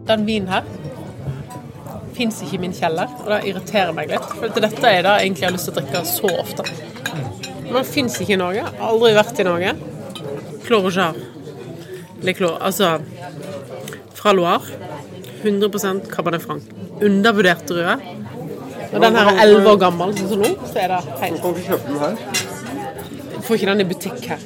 Den 0.06 0.26
vinen 0.28 0.50
her 0.54 0.64
fins 2.16 2.38
ikke 2.46 2.56
i 2.56 2.62
min 2.64 2.76
kjeller, 2.76 3.10
og 3.24 3.28
det 3.34 3.40
irriterer 3.50 3.94
meg 3.96 4.12
litt. 4.14 4.28
For 4.38 4.48
dette 4.54 4.88
er 4.88 5.02
det 5.04 5.12
jeg 5.12 5.26
egentlig 5.26 5.48
har 5.48 5.56
lyst 5.56 5.68
til 5.68 5.74
å 5.74 5.80
drikke 5.82 6.04
så 6.08 6.30
ofte. 6.40 6.64
Men 7.66 7.74
den 7.82 7.90
fins 7.90 8.16
ikke 8.22 8.36
i 8.38 8.40
Norge. 8.40 8.64
Aldri 8.88 9.12
vært 9.18 9.42
i 9.42 9.48
Norge. 9.48 9.72
Clos 10.66 10.86
Rougeard. 10.86 11.18
Altså 12.64 12.88
fra 14.16 14.34
Loire. 14.34 14.80
100% 15.46 16.08
Cabernet 16.10 16.42
Franc. 16.42 16.64
Undervurdert 17.04 17.68
drue. 17.70 17.98
Og 18.94 19.02
den 19.02 19.16
her 19.20 19.32
er 19.32 19.42
11 19.46 19.70
år 19.72 19.80
gammel, 19.82 20.14
sånn 20.18 20.30
som 20.32 20.44
nå, 20.44 20.52
så 20.72 20.82
er 20.84 20.94
det 20.94 21.00
helt 21.22 21.42
Kan 21.44 21.56
du 21.56 21.62
ikke 21.62 21.74
kjøpe 21.74 21.88
den 21.90 22.00
her? 22.04 22.14
Får 23.46 23.58
ikke 23.58 23.70
den 23.72 23.84
i 23.84 23.88
butikk 23.90 24.28
her. 24.32 24.46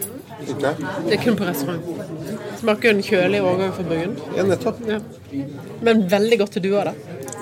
Ikke? 0.50 0.72
Det 1.06 1.14
er 1.16 1.22
kun 1.24 1.38
på 1.40 1.48
restaurant. 1.48 1.84
Smaker 2.60 2.96
en 2.96 3.04
kjølig 3.06 3.42
årgang 3.46 3.74
fra 3.76 3.86
bryggen. 3.88 4.16
Ja, 4.36 4.46
nettopp. 4.48 4.82
Ja. 4.90 5.00
Men 5.86 6.04
veldig 6.12 6.40
godt 6.42 6.58
til 6.58 6.66
du 6.66 6.72
òg, 6.74 6.90
da. 6.90 6.94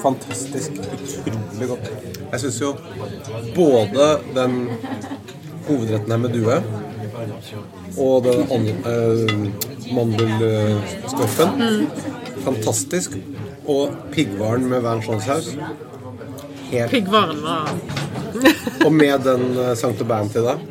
Fantastisk. 0.04 0.78
Utrolig 0.78 1.72
godt. 1.72 1.90
Jeg 2.32 2.44
syns 2.44 2.60
jo 2.62 2.74
både 3.56 4.10
den 4.36 4.60
hovedretten 5.68 6.12
her 6.14 6.22
med 6.22 6.36
due 6.36 6.62
og 7.98 8.28
den 8.28 8.68
uh, 8.86 9.96
mandelstoffen 9.96 11.50
fantastisk. 12.48 13.18
Og 13.68 13.92
piggvaren 14.12 14.70
med 14.70 14.82
Vernchon-saus. 14.82 15.58
Helt 16.72 16.92
Piggvaren 16.92 17.42
var 17.44 17.72
Og 18.86 18.92
med 18.94 19.24
den 19.26 19.46
uh, 19.58 19.72
Saint-Aubin 19.80 20.30
til 20.34 20.46
deg. 20.46 20.66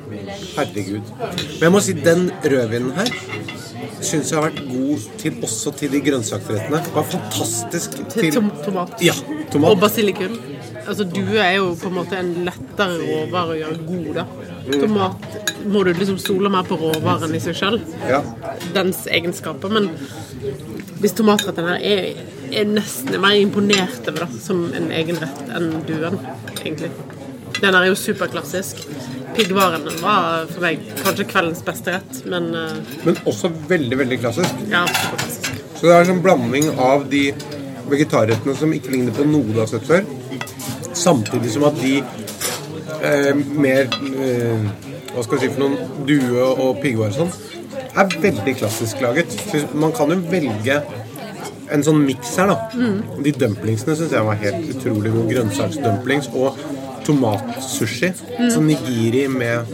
Herregud. 0.57 1.15
Men 1.21 1.65
jeg 1.67 1.75
må 1.75 1.83
si, 1.83 1.97
den 2.05 2.29
rødvinen 2.45 2.93
her 2.97 3.11
syns 4.07 4.31
jeg 4.31 4.39
har 4.39 4.51
vært 4.51 4.61
god 4.69 5.07
til, 5.21 5.39
også 5.47 5.73
til 5.81 5.93
de 5.95 6.01
grønnsakrettene. 6.05 6.83
Var 6.95 7.09
fantastisk 7.11 7.97
til 8.13 8.29
tom 8.35 8.51
tomat. 8.65 8.95
Ja, 9.05 9.15
tomat. 9.53 9.73
Og 9.73 9.81
basilikum. 9.81 10.37
Altså, 10.87 11.07
due 11.11 11.41
er 11.43 11.57
jo 11.57 11.73
på 11.81 11.91
en 11.91 11.97
måte 11.97 12.19
en 12.21 12.33
lettere 12.47 13.01
råvare 13.01 13.57
å 13.57 13.59
gjøre 13.59 13.79
god, 13.89 14.11
da. 14.21 14.27
Mm. 14.67 14.77
Tomat 14.83 15.57
må 15.73 15.83
du 15.87 15.93
liksom 15.97 16.19
stole 16.23 16.51
mer 16.53 16.67
på 16.69 16.79
råvaren 16.79 17.35
i 17.35 17.43
seg 17.43 17.59
sjøl. 17.59 17.81
Ja. 18.07 18.23
Dens 18.77 19.05
egenskaper. 19.11 19.73
Men 19.73 19.91
hvis 21.03 21.17
tomatretten 21.19 21.71
her 21.73 21.83
er, 21.83 22.23
er 22.53 22.69
nesten 22.69 23.17
mer 23.23 23.37
imponert 23.41 24.07
over 24.09 24.25
det 24.27 24.41
som 24.43 24.65
en 24.77 24.91
egen 24.95 25.19
rett 25.23 25.43
enn 25.57 25.71
duen, 25.89 26.19
egentlig. 26.61 26.91
Den 27.61 27.75
er 27.75 27.87
jo 27.89 27.95
superklassisk. 27.97 28.83
Piggvaren 29.37 29.85
var 30.03 30.47
for 30.51 30.65
meg 30.65 30.83
kanskje 31.03 31.27
kveldens 31.31 31.63
beste 31.65 31.95
rett, 31.97 32.19
men 32.29 32.51
eh, 32.57 32.77
Men 33.07 33.19
også 33.29 33.51
veldig, 33.69 33.99
veldig 34.03 34.19
klassisk. 34.21 34.63
ja, 34.71 34.85
superklassisk. 34.89 35.53
Så 35.77 35.87
det 35.87 35.93
er 35.95 36.01
en 36.05 36.11
sånn 36.15 36.23
blanding 36.25 36.71
av 36.81 37.05
de 37.13 37.25
vegetarrettene 37.91 38.55
som 38.57 38.73
ikke 38.73 38.93
ligner 38.95 39.13
på 39.17 39.27
noe 39.29 39.45
du 39.53 39.61
har 39.61 39.69
sett 39.71 39.85
før, 39.87 40.05
samtidig 40.97 41.53
som 41.53 41.67
at 41.69 41.77
de 41.81 41.99
eh, 43.05 43.33
mer 43.57 43.87
eh, 43.93 44.69
Hva 45.13 45.23
skal 45.25 45.39
vi 45.39 45.47
si 45.47 45.53
for 45.55 45.63
noen 45.63 46.07
due 46.09 46.45
og 46.61 46.81
piggvar 46.83 47.13
og 47.13 47.21
sånn, 47.23 47.31
er 47.97 48.17
veldig 48.21 48.53
klassisk 48.59 49.01
laget. 49.01 49.33
Man 49.73 49.95
kan 49.97 50.11
jo 50.13 50.19
velge 50.29 50.75
en 51.73 51.83
sånn 51.87 52.01
miks 52.07 52.37
her, 52.37 52.47
da. 52.47 52.57
De 53.23 53.33
dumplingsene 53.33 53.97
syns 53.99 54.13
jeg 54.13 54.25
var 54.25 54.35
helt 54.43 54.69
utrolig 54.75 55.13
gode. 55.13 55.29
Grønnsaksdumplings 55.35 56.29
og 56.35 56.59
tomatsushi. 57.07 58.13
Sånn 58.53 58.67
nigiri 58.71 59.27
med 59.29 59.67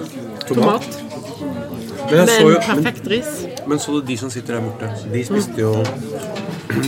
tomat. 0.49 0.83
Tomat. 0.83 2.13
Men 2.13 2.27
så 2.29 2.41
jo- 2.43 2.49
men- 2.59 2.85
perfekt 2.85 3.07
ris. 3.09 3.47
men 3.67 3.79
så 3.79 3.93
du 4.01 4.03
de 4.07 4.17
som 4.17 4.31
sitter 4.31 4.55
der 4.55 4.61
borte? 4.61 4.89
De 5.13 5.25
spiste 5.25 5.57
jo 5.57 5.85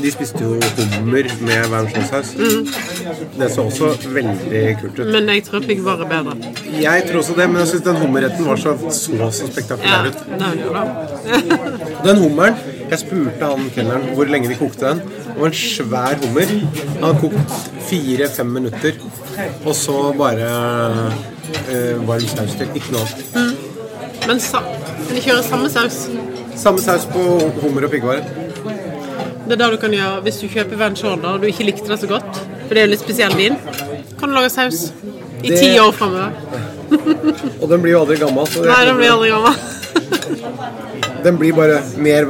De 0.02 0.10
spiste 0.10 0.40
jo 0.40 0.54
hummer 0.54 1.26
med 1.44 1.66
vermsjøsaus. 1.68 2.30
Det 3.38 3.50
så 3.52 3.64
også 3.68 3.90
veldig 4.14 4.80
kult 4.80 4.98
ut. 4.98 5.06
Men 5.12 5.26
jeg 5.28 5.44
tror 5.44 5.60
piggvar 5.60 6.00
er 6.00 6.08
bedre. 6.08 6.36
Jeg 6.80 7.04
tror 7.08 7.18
også 7.20 7.36
det, 7.36 7.48
men 7.50 7.56
jeg 7.60 7.68
syns 7.68 7.84
den 7.84 7.96
hummerretten 7.96 8.46
var 8.46 8.56
så 8.56 8.78
så, 8.90 9.30
så 9.30 9.46
spektakulær 9.50 10.06
ut. 10.08 10.16
den. 10.38 12.04
Den 12.04 12.16
hummeren 12.16 12.54
Jeg 12.94 13.00
spurte 13.02 13.42
han 13.50 13.64
kelneren 13.74 14.04
hvor 14.14 14.28
lenge 14.30 14.46
de 14.52 14.54
kokte 14.54 14.86
den. 14.86 15.00
Det 15.26 15.34
var 15.40 15.48
en 15.50 15.56
svær 15.58 16.14
hummer. 16.22 16.50
Han 16.92 17.02
hadde 17.02 17.22
kokt 17.24 17.54
fire-fem 17.88 18.52
minutter, 18.54 19.00
og 19.66 19.74
så 19.74 19.96
bare 20.14 20.50
øh, 21.74 22.04
varm 22.06 22.28
saus 22.30 22.54
til. 22.60 22.70
Ikke 22.78 22.94
noe 22.94 23.02
annet. 23.34 23.64
Men 24.28 24.38
sa, 24.40 24.60
de 25.10 25.18
kjører 25.24 25.42
samme 25.48 25.72
saus. 25.74 25.98
Samme 26.56 26.84
saus 26.84 27.08
på 27.10 27.24
hummer 27.64 27.88
og 27.88 27.92
piggvare. 27.96 28.22
Det 29.44 29.56
er 29.56 29.60
det 29.64 29.72
du 29.74 29.80
kan 29.82 29.92
gjøre 29.98 30.22
hvis 30.24 30.38
du 30.40 30.46
kjøper 30.54 30.78
Venchorda 30.80 31.34
og 31.34 31.42
du 31.42 31.50
ikke 31.50 31.66
likte 31.66 31.90
det 31.90 31.98
så 32.00 32.08
godt. 32.14 32.30
For 32.62 32.72
det 32.72 32.84
er 32.84 32.86
jo 32.86 32.92
litt 32.94 33.02
spesiell 33.02 33.34
vin. 33.36 33.58
Kan 34.20 34.30
du 34.30 34.38
lage 34.38 34.54
saus 34.54 34.86
i 35.42 35.50
Det- 35.50 35.58
ti 35.60 35.74
år 35.82 35.90
framover. 35.92 36.30
Og 37.60 37.66
den 37.68 37.82
blir 37.82 37.96
jo 37.98 38.04
aldri 38.06 38.16
gammel. 38.22 38.46
Så 38.46 38.62
det- 38.62 38.70
Nei, 38.70 38.84
den 38.86 38.96
blir 39.02 39.10
aldri 39.18 39.34
gammel. 39.34 39.54
Den 41.24 41.38
blir 41.38 41.52
bare 41.52 41.82
mer. 41.96 42.24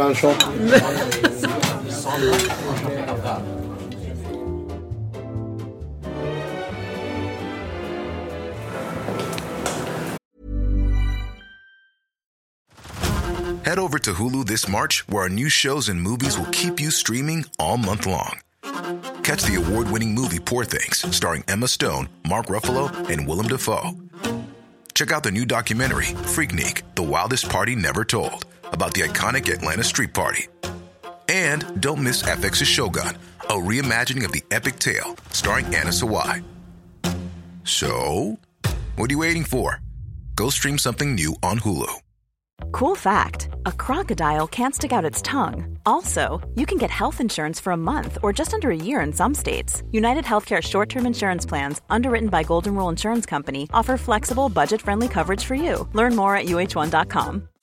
Head 13.65 13.79
over 13.79 13.99
to 13.99 14.13
Hulu 14.13 14.47
this 14.47 14.69
March, 14.69 15.03
where 15.09 15.23
our 15.23 15.29
new 15.29 15.49
shows 15.49 15.89
and 15.89 16.01
movies 16.01 16.39
will 16.39 16.47
keep 16.53 16.79
you 16.79 16.93
streaming 16.93 17.47
all 17.59 17.77
month 17.77 18.07
long. 18.07 18.39
Catch 19.25 19.43
the 19.43 19.57
award 19.57 19.91
winning 19.91 20.15
movie 20.15 20.39
Poor 20.39 20.65
Things, 20.65 21.05
starring 21.11 21.43
Emma 21.49 21.67
Stone, 21.67 22.09
Mark 22.29 22.47
Ruffalo, 22.47 22.93
and 23.09 23.27
Willem 23.27 23.49
Dafoe. 23.49 23.91
Check 24.95 25.11
out 25.11 25.25
the 25.25 25.33
new 25.33 25.45
documentary, 25.45 26.15
Freaknik 26.35 26.83
The 26.95 27.03
Wildest 27.03 27.49
Party 27.49 27.75
Never 27.75 28.05
Told 28.05 28.45
about 28.73 28.95
the 28.95 29.03
iconic 29.03 29.53
Atlanta 29.53 29.85
Street 29.85 30.13
Party. 30.13 30.49
And 31.29 31.81
don't 31.81 32.03
miss 32.03 32.23
FX's 32.23 32.69
Shogun, 32.69 33.17
a 33.43 33.55
reimagining 33.55 34.25
of 34.25 34.33
the 34.33 34.43
epic 34.51 34.79
tale, 34.79 35.17
starring 35.31 35.67
Anna 35.67 35.91
Sawai. 35.91 36.45
So, 37.65 38.39
what 38.97 39.11
are 39.11 39.15
you 39.15 39.19
waiting 39.19 39.45
for? 39.45 39.81
Go 40.37 40.51
stream 40.51 40.79
something 40.79 41.15
new 41.15 41.35
on 41.43 41.61
Hulu. 41.61 41.91
Cool 42.73 42.95
fact 42.95 43.49
a 43.67 43.73
crocodile 43.73 44.47
can't 44.47 44.75
stick 44.75 44.93
out 44.93 45.05
its 45.05 45.23
tongue. 45.23 45.79
Also, 45.87 46.41
you 46.55 46.67
can 46.67 46.79
get 46.79 46.91
health 46.91 47.21
insurance 47.21 47.61
for 47.61 47.73
a 47.73 47.77
month 47.77 48.19
or 48.23 48.33
just 48.33 48.53
under 48.53 48.71
a 48.71 48.77
year 48.77 49.01
in 49.01 49.13
some 49.13 49.35
states. 49.35 49.83
United 49.93 50.25
Healthcare 50.25 50.63
short 50.63 50.89
term 50.89 51.07
insurance 51.07 51.47
plans, 51.47 51.81
underwritten 51.89 52.29
by 52.29 52.43
Golden 52.43 52.75
Rule 52.75 52.89
Insurance 52.89 53.27
Company, 53.27 53.69
offer 53.73 53.97
flexible, 53.97 54.49
budget 54.49 54.83
friendly 54.83 55.09
coverage 55.09 55.45
for 55.45 55.55
you. 55.55 55.89
Learn 55.93 56.15
more 56.15 56.37
at 56.37 56.47
uh1.com. 56.47 57.49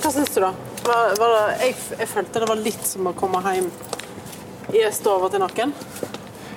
Men 0.00 0.06
hva 0.06 0.12
syns 0.14 0.30
du, 0.32 0.40
da? 0.40 0.50
Var, 0.86 1.10
var 1.20 1.32
det, 1.34 1.40
jeg, 1.60 1.74
jeg 1.98 2.08
følte 2.08 2.40
det 2.40 2.46
var 2.48 2.56
litt 2.64 2.86
som 2.88 3.08
å 3.10 3.12
komme 3.12 3.40
hjem 3.52 3.66
i 4.72 4.84
stå 4.96 5.12
over 5.18 5.28
til 5.34 5.42
noen. 5.42 5.74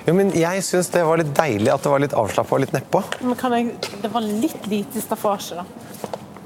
Jo, 0.06 0.14
men 0.16 0.30
jeg 0.36 0.62
syns 0.64 0.88
det 0.94 1.02
var 1.04 1.20
litt 1.20 1.34
deilig 1.36 1.68
at 1.74 1.84
det 1.84 1.92
var 1.92 2.00
litt 2.00 2.14
avslappa 2.16 2.56
og 2.56 2.62
litt 2.64 2.72
nedpå. 2.72 3.02
Men 3.20 3.36
kan 3.40 3.52
jeg, 3.58 3.74
det 4.00 4.10
var 4.14 4.24
litt 4.24 4.64
lite 4.70 5.02
staffasje, 5.04 5.60
da. 5.60 5.66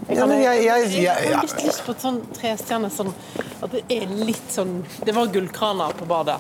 Jeg, 0.09 0.17
Ja, 0.17 0.23
kan- 0.25 0.29
men 0.33 0.43
jeg- 0.43 0.65
jeg- 0.65 0.91
jeg, 0.91 1.03
jeg- 1.05 1.35
har 1.37 1.43
litt 1.47 1.65
lyst 1.69 1.85
på 1.87 1.91
et 1.95 2.01
sånn 2.03 2.19
trestjerne 2.33 2.89
sånn 2.91 3.13
At 3.63 3.71
det 3.73 3.83
er 3.91 4.07
litt 4.09 4.51
sånn 4.51 4.83
Det 5.05 5.13
var 5.15 5.27
gullkraner 5.27 5.93
på 5.99 6.07
badet, 6.09 6.39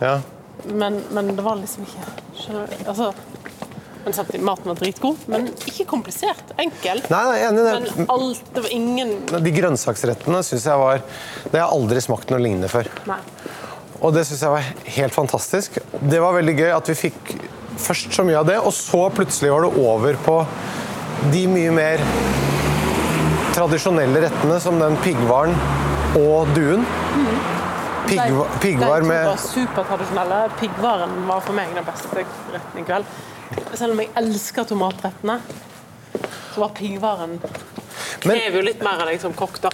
Ja. 0.00 0.20
men, 0.64 1.02
men 1.10 1.34
det 1.34 1.42
var 1.42 1.56
liksom 1.56 1.82
ikke 1.84 2.06
Skjønner 2.38 2.68
du? 2.70 2.84
Altså 2.88 3.12
men 4.08 4.14
samtidig, 4.16 4.40
Maten 4.44 4.70
var 4.70 4.78
dritgod, 4.80 5.16
men 5.28 5.50
ikke 5.68 5.84
komplisert. 5.84 6.54
Enkel. 6.56 7.02
Nei, 7.12 7.24
nei, 7.28 7.40
enig 7.44 7.64
det. 7.66 7.74
Men 7.98 8.06
alt 8.14 8.46
Det 8.54 8.62
var 8.64 8.72
ingen 8.72 9.10
De 9.28 9.52
grønnsaksrettene 9.52 10.40
syns 10.46 10.64
jeg 10.64 10.80
var 10.80 11.02
Det 11.02 11.52
har 11.52 11.66
jeg 11.66 11.74
aldri 11.76 12.00
smakt 12.00 12.32
noe 12.32 12.40
lignende 12.40 12.70
før. 12.72 12.88
Nei. 13.10 13.18
Og 14.00 14.16
det 14.16 14.24
syns 14.24 14.46
jeg 14.46 14.54
var 14.54 14.72
helt 14.96 15.16
fantastisk. 15.16 15.76
Det 16.00 16.22
var 16.24 16.38
veldig 16.38 16.56
gøy 16.56 16.72
at 16.72 16.88
vi 16.88 16.96
fikk 17.02 17.36
først 17.78 18.16
så 18.16 18.24
mye 18.24 18.40
av 18.40 18.48
det, 18.48 18.56
og 18.64 18.72
så 18.72 19.04
plutselig 19.12 19.52
var 19.52 19.66
det 19.66 19.84
over 19.84 20.18
på 20.24 20.40
de 21.34 21.44
mye 21.52 21.70
mer 21.74 22.02
tradisjonelle 23.58 24.24
rettene, 24.24 24.58
som 24.62 24.80
den 24.80 24.96
piggvaren 25.04 25.56
og 26.16 26.48
duen. 26.56 26.86
Mm. 27.12 27.40
piggvar 28.08 28.60
De 28.64 28.72
to 28.72 29.16
var 29.28 29.42
supertradisjonelle. 29.42 30.44
Piggvaren 30.62 31.18
var 31.28 31.44
for 31.44 31.58
meg 31.58 31.76
den 31.76 31.84
beste 31.92 32.22
retten 32.22 32.80
i 32.80 32.86
kveld. 32.88 33.18
Selv 33.78 33.92
om 33.94 34.00
jeg 34.02 34.10
elsker 34.18 34.66
tomatrettene, 34.68 35.38
så 36.54 36.60
var 36.64 36.72
piggvaren 36.76 37.36
krever 38.22 38.56
jo 38.58 38.64
litt 38.66 38.80
mer 38.82 39.00
av 39.04 39.06
deg 39.10 39.20
som 39.22 39.34
kokk, 39.36 39.60
da. 39.62 39.70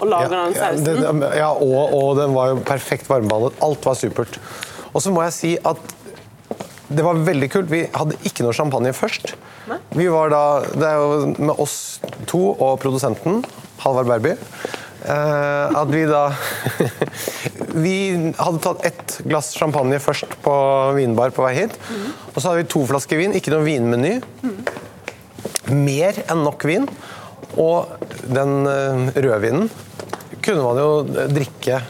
Å 0.00 0.06
lage 0.08 0.28
den 0.32 0.54
Ja, 0.54 0.70
sausen. 0.72 1.20
det- 1.20 1.30
ja 1.38 1.48
og, 1.52 1.94
og 1.96 2.16
den 2.16 2.32
var 2.34 2.48
jo 2.54 2.56
perfekt 2.64 3.08
varmebehandlet. 3.08 3.56
Alt 3.62 3.84
var 3.84 3.94
supert. 3.98 4.38
Og 4.94 5.00
så 5.02 5.12
må 5.12 5.22
jeg 5.26 5.32
si 5.36 5.52
at 5.64 5.76
det 6.90 7.04
var 7.06 7.14
veldig 7.14 7.48
kult. 7.52 7.68
Vi 7.70 7.84
hadde 7.94 8.16
ikke 8.26 8.42
noe 8.46 8.52
champagne 8.56 8.92
først. 8.96 9.34
Vi 9.94 10.06
var 10.10 10.30
da, 10.32 10.60
Det 10.66 10.82
er 10.88 10.96
jo 10.98 11.34
med 11.38 11.54
oss 11.60 12.00
to 12.26 12.40
og 12.58 12.80
produsenten, 12.82 13.44
Halvard 13.84 14.06
Berby, 14.10 14.32
eh, 15.04 15.78
at 15.80 15.88
vi 15.92 16.04
da 16.10 16.24
Vi 17.74 17.94
hadde 18.38 18.60
tatt 18.64 18.84
ett 18.88 19.16
glass 19.28 19.52
champagne 19.58 19.98
først 20.02 20.38
på 20.44 20.54
vinbar 20.96 21.32
på 21.34 21.44
vei 21.46 21.54
hit. 21.62 21.76
Og 22.32 22.38
så 22.40 22.50
hadde 22.50 22.62
vi 22.62 22.70
to 22.72 22.84
flasker 22.88 23.20
vin, 23.20 23.34
ikke 23.36 23.52
noe 23.54 23.66
vinmeny. 23.66 24.16
Mer 25.70 26.18
enn 26.26 26.44
nok 26.46 26.66
vin. 26.66 26.88
Og 27.60 27.90
den 28.30 28.66
eh, 28.70 29.08
rødvinen 29.24 29.70
kunne 30.40 30.62
man 30.62 30.78
jo 30.80 31.26
drikke 31.34 31.80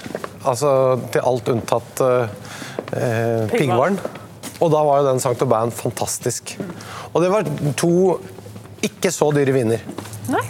altså, 0.49 0.71
til 1.13 1.27
alt 1.27 1.51
unntatt 1.53 2.03
eh, 2.07 2.33
eh, 2.97 3.45
piggvaren. 3.53 4.01
Og 4.61 4.73
da 4.73 4.83
var 4.85 5.01
jo 5.01 5.09
den 5.11 5.21
Sankt 5.23 5.45
Aubin 5.45 5.73
fantastisk. 5.73 6.57
Og 7.13 7.23
det 7.25 7.31
var 7.33 7.49
to 7.81 7.93
ikke 8.85 9.13
så 9.13 9.31
dyre 9.37 9.55
viner. 9.57 9.85
Nei. 10.33 10.45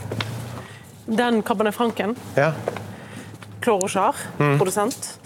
Den 1.11 1.43
Cabernet 1.43 1.75
Franken, 1.75 2.14
Ja. 2.38 2.53
Clorochar, 3.62 4.16
Mm. 4.38 4.59
produsent. 4.59 5.18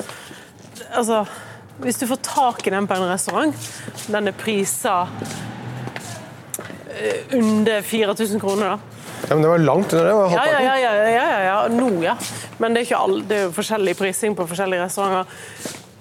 Altså, 0.95 1.25
hvis 1.79 1.99
du 1.99 2.07
får 2.07 2.21
tak 2.23 2.67
i 2.67 2.71
den 2.71 2.87
på 2.87 2.95
en 2.95 3.09
restaurant, 3.11 3.55
den 4.11 4.29
er 4.29 4.33
prisa 4.39 5.07
eh, 6.89 7.37
under 7.39 7.83
4000 7.83 8.41
kroner, 8.41 8.65
da. 8.75 8.79
ja, 9.29 9.35
Men 9.35 9.43
det 9.43 9.49
var 9.49 9.59
langt 9.59 9.93
under 9.93 10.07
det. 10.07 10.15
var 10.15 10.31
Ja, 10.31 10.45
ja, 10.47 10.61
ja, 10.61 10.77
ja, 10.79 10.93
ja, 10.95 11.31
ja, 11.31 11.41
ja. 11.45 11.69
Nå, 11.69 11.91
ja. 12.03 12.17
Men 12.59 12.75
det 12.75 12.85
er, 12.91 12.97
all, 12.97 13.23
det 13.29 13.39
er 13.39 13.43
jo 13.49 13.55
forskjellig 13.57 13.97
prising 13.99 14.37
på 14.39 14.47
forskjellige 14.51 14.85
restauranter. 14.85 15.27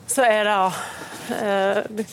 Så 0.07 0.25
er 0.27 0.43
det 0.49 0.57
eh, 1.41 2.05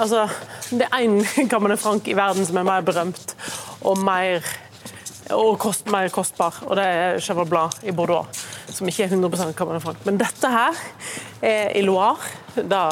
Altså, 0.00 0.24
det 0.72 0.86
er 0.88 1.02
én 1.04 1.20
Cabernet 1.50 1.78
Franc 1.80 2.06
i 2.08 2.14
verden 2.16 2.46
som 2.48 2.56
er 2.56 2.64
mer 2.64 2.80
berømt 2.86 3.34
og 3.84 3.98
mer 4.00 4.40
og 5.32 5.58
kost, 5.60 5.86
mer 5.92 6.08
kostbar, 6.12 6.56
og 6.66 6.76
det 6.76 6.84
er 6.84 7.20
Cheval 7.22 7.46
Blanc 7.48 7.76
i 7.86 7.92
Bordeaux, 7.94 8.26
som 8.74 8.88
ikke 8.88 9.06
er 9.06 9.14
100% 9.14 9.56
Cabernet 9.58 9.84
Franc. 9.84 10.02
Men 10.08 10.20
dette 10.20 10.50
her 10.52 10.78
er 11.42 11.72
i 11.78 11.84
Loire, 11.84 12.32
da 12.56 12.84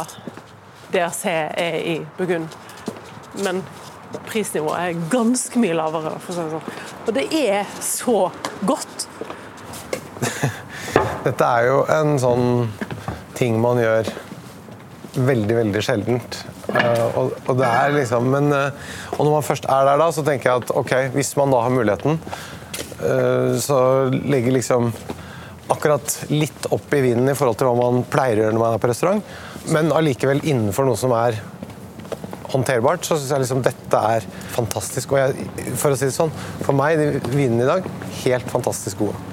DRC 0.92 1.24
er 1.30 1.78
i 1.80 1.98
Burgund. 2.18 2.48
Men 3.44 3.62
prisnivået 4.26 4.78
er 4.80 5.04
ganske 5.12 5.60
mye 5.62 5.76
lavere, 5.78 6.16
sånn. 6.26 6.56
Og 7.06 7.12
det 7.14 7.28
er 7.36 7.68
så 7.84 8.24
godt. 8.66 9.06
Dette 11.26 11.46
er 11.46 11.68
jo 11.68 11.84
en 11.92 12.16
sånn 12.20 12.48
ting 13.38 13.60
man 13.62 13.80
gjør 13.80 14.08
veldig, 15.14 15.54
veldig 15.60 15.82
sjeldent. 15.84 16.40
Eh, 16.70 17.06
og, 17.18 17.32
og 17.48 17.56
det 17.58 17.68
er 17.68 17.94
liksom, 17.94 18.28
men, 18.32 18.50
eh, 18.54 18.98
og 19.16 19.24
når 19.24 19.32
man 19.36 19.46
først 19.46 19.66
er 19.66 19.86
der, 19.88 20.00
da, 20.00 20.10
så 20.14 20.24
tenker 20.26 20.50
jeg 20.50 20.64
at 20.64 20.74
ok, 20.82 20.92
hvis 21.16 21.32
man 21.38 21.54
da 21.54 21.62
har 21.64 21.74
muligheten, 21.74 22.20
eh, 23.00 23.56
så 23.62 23.80
legger 24.10 24.58
liksom 24.58 24.92
akkurat 25.70 26.16
litt 26.32 26.66
opp 26.74 26.92
i 26.96 27.02
vinen 27.04 27.30
i 27.30 27.36
forhold 27.38 27.60
til 27.60 27.70
hva 27.70 27.78
man 27.78 28.04
pleier 28.10 28.40
å 28.40 28.44
gjøre 28.44 28.56
når 28.56 28.64
man 28.64 28.76
er 28.76 28.82
på 28.82 28.90
restaurant, 28.90 29.32
men 29.70 29.92
allikevel 29.94 30.42
innenfor 30.42 30.88
noe 30.88 30.98
som 30.98 31.14
er 31.16 31.38
håndterbart, 32.50 33.06
så 33.06 33.16
syns 33.16 33.30
jeg 33.30 33.44
liksom 33.44 33.62
dette 33.62 34.04
er 34.16 34.26
fantastisk. 34.54 35.14
Og 35.14 35.20
jeg, 35.22 35.50
for 35.78 35.94
å 35.94 35.98
si 35.98 36.08
det 36.08 36.16
sånn, 36.16 36.32
for 36.64 36.74
meg, 36.76 36.98
de 36.98 37.34
vinene 37.36 37.62
i 37.62 37.70
dag, 37.70 37.86
helt 38.24 38.50
fantastisk 38.50 39.04
gode. 39.04 39.29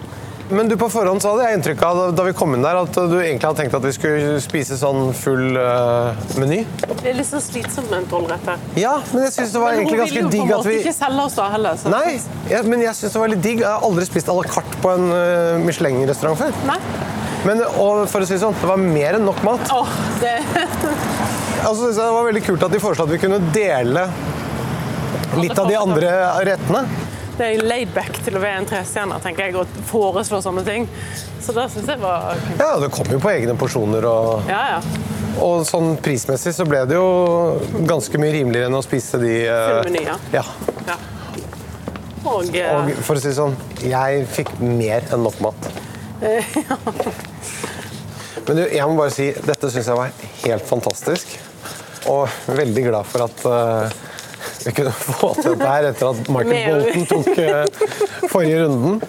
Men 0.50 0.70
du 0.70 0.78
på 0.80 0.88
forhånd 0.90 1.20
så 1.22 1.34
hadde 1.34 1.48
jeg 1.48 1.58
inntrykk 1.58 1.82
av 1.84 1.98
da 2.16 2.24
vi 2.24 2.34
kom 2.38 2.54
inn 2.56 2.64
der, 2.64 2.78
at 2.80 2.96
du 2.96 3.16
egentlig 3.20 3.50
hadde 3.50 3.60
tenkt 3.60 3.74
at 3.76 3.84
vi 3.84 3.92
skulle 3.96 4.38
spise 4.44 4.78
sånn 4.80 5.10
full 5.18 5.58
uh, 5.60 6.16
meny. 6.40 6.62
Det 6.88 7.12
er 7.12 7.18
litt 7.18 7.28
så 7.28 7.42
slitsomt 7.44 7.90
med 7.92 8.04
en 8.04 8.08
tolvrett 8.12 8.48
her. 8.48 8.64
Ja, 8.80 8.94
men 9.12 9.26
jeg 9.26 9.34
syns 9.36 9.56
det 9.56 9.64
var 9.64 9.76
Men 9.76 9.84
egentlig 9.84 10.00
ganske 10.06 10.32
digg 10.38 10.54
at 10.56 10.70
vi 10.70 10.78
ikke 10.86 10.96
selge 10.96 11.26
oss 11.28 11.36
da 11.36 11.50
heller. 11.52 11.80
Så. 11.82 11.92
Nei, 11.92 12.16
ja, 12.52 12.62
men 12.64 12.86
jeg 12.86 12.96
syns 13.00 13.18
det 13.18 13.24
var 13.26 13.34
litt 13.34 13.44
digg. 13.44 13.64
Jeg 13.66 13.68
har 13.68 13.84
aldri 13.90 14.08
spist 14.08 14.32
à 14.32 14.38
la 14.38 14.46
carte 14.48 14.80
på 14.84 14.94
en 14.96 15.12
uh, 15.12 15.66
Michelin-restaurant 15.66 16.40
før. 16.40 16.56
Nei. 16.70 16.80
Men 17.48 17.62
for 17.68 18.24
å 18.24 18.28
si 18.28 18.38
det 18.38 18.42
sånn, 18.42 18.56
det 18.62 18.72
var 18.72 18.80
mer 18.82 19.20
enn 19.20 19.28
nok 19.28 19.44
mat. 19.46 19.68
Åh, 19.76 19.92
det 20.24 20.34
altså, 21.68 21.92
det 21.92 22.08
var 22.16 22.24
veldig 22.32 22.46
kult 22.48 22.66
at 22.68 22.74
de 22.74 22.82
foreslo 22.84 23.08
at 23.08 23.14
vi 23.14 23.20
kunne 23.22 23.44
dele 23.56 24.08
litt 25.38 25.60
av 25.60 25.68
de 25.68 25.76
andre 25.78 26.16
rettene. 26.48 26.86
Det 27.38 27.46
er 27.46 27.62
laid 27.62 27.92
back 27.94 28.16
til 28.26 28.38
å 28.38 28.42
være 28.42 28.64
en 28.64 28.68
trestjerner, 28.70 29.22
tenker 29.22 29.46
jeg, 29.46 29.56
å 29.62 29.84
foreslå 29.92 30.40
sånne 30.42 30.64
ting. 30.66 30.88
Så 31.44 31.54
det 31.54 31.68
syns 31.74 31.92
jeg 31.92 32.02
var 32.02 32.40
kult. 32.42 32.64
Ja, 32.64 32.72
det 32.82 32.90
kom 32.96 33.12
jo 33.14 33.20
på 33.22 33.30
egne 33.30 33.54
porsjoner 33.60 34.08
og 34.10 34.50
Ja, 34.50 34.64
ja. 34.78 34.80
Og 35.38 35.68
sånn 35.70 35.92
prismessig 36.02 36.56
så 36.58 36.66
ble 36.66 36.80
det 36.90 36.98
jo 36.98 37.62
ganske 37.86 38.18
mye 38.18 38.34
rimeligere 38.34 38.72
enn 38.72 38.78
å 38.80 38.82
spise 38.82 39.20
de 39.22 39.36
eh, 39.46 39.68
Full 39.86 40.00
ja. 40.02 40.16
ja. 40.34 40.96
Og, 42.26 42.50
eh, 42.58 42.72
Og 42.74 42.90
for 43.06 43.20
å 43.20 43.22
si 43.22 43.30
det 43.30 43.38
sånn, 43.38 43.54
jeg 43.86 44.26
fikk 44.34 44.56
mer 44.64 45.06
enn 45.14 45.22
nok 45.28 45.38
mat. 45.46 45.70
ja. 46.26 46.80
Men 48.48 48.62
du, 48.62 48.64
jeg 48.72 48.88
må 48.88 48.96
bare 48.96 49.12
si, 49.12 49.28
dette 49.44 49.70
syns 49.74 49.90
jeg 49.92 50.00
var 50.00 50.12
helt 50.46 50.66
fantastisk. 50.66 51.38
Og 52.08 52.32
veldig 52.48 52.84
glad 52.86 53.08
for 53.10 53.28
at 53.28 53.46
eh, 53.52 53.98
vi 54.66 54.74
kunne 54.80 54.92
få 55.22 55.34
til 55.38 55.54
dette 55.54 55.72
her 55.72 55.90
etter 55.92 56.12
at 56.12 56.32
Michael. 56.34 56.86
Bolton 56.86 57.10
tok 57.12 57.28
eh, 57.44 58.30
forrige 58.32 58.64
runden. 58.66 59.02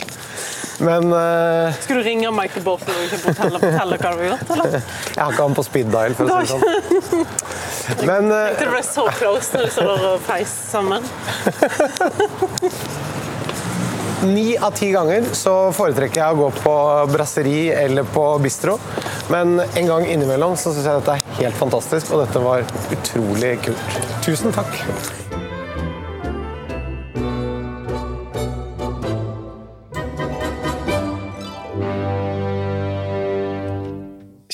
Men 0.78 1.12
uh, 1.12 1.74
Skulle 1.80 2.02
du 2.02 2.06
ringe 2.06 2.30
Michael 2.30 2.62
Bolton 2.62 2.94
og 2.94 3.06
ikke 3.08 3.18
fortelle, 3.24 3.58
fortelle 3.58 3.96
hva 3.98 4.12
du 4.14 4.20
har 4.20 4.28
gjort, 4.28 4.52
eller? 4.54 4.76
jeg 4.78 5.18
har 5.18 5.32
ikke 5.32 5.46
han 5.48 5.56
på 5.58 5.64
speed 5.66 5.90
dial, 5.90 6.14
for 6.14 6.30
å 6.30 6.38
si 6.38 6.38
det 6.38 6.50
sånn. 6.52 6.62
Men 8.06 8.30
eh, 8.30 8.54
Det 8.60 8.68
ble 8.70 8.82
så 8.86 9.08
close 9.18 9.56
når 9.56 9.66
du 9.66 9.74
står 9.74 9.90
der 9.90 10.06
og 10.12 10.24
feis 10.28 10.54
sammen. 10.70 11.08
Ni 14.28 14.56
av 14.56 14.74
ti 14.74 14.90
ganger 14.90 15.28
så 15.38 15.52
foretrekker 15.74 16.20
jeg 16.20 16.34
å 16.34 16.40
gå 16.40 16.48
på 16.62 16.74
brasseri 17.10 17.68
eller 17.70 18.06
på 18.14 18.24
bistro. 18.42 18.74
Men 19.30 19.60
en 19.62 19.86
gang 19.90 20.06
innimellom 20.06 20.56
så 20.58 20.72
syns 20.74 20.88
jeg 20.90 21.02
dette 21.02 21.14
er 21.18 21.38
helt 21.38 21.58
fantastisk, 21.58 22.12
og 22.14 22.24
dette 22.26 22.42
var 22.42 22.66
utrolig 22.98 23.56
kult. 23.66 24.02
Tusen 24.26 24.54
takk. 24.54 24.74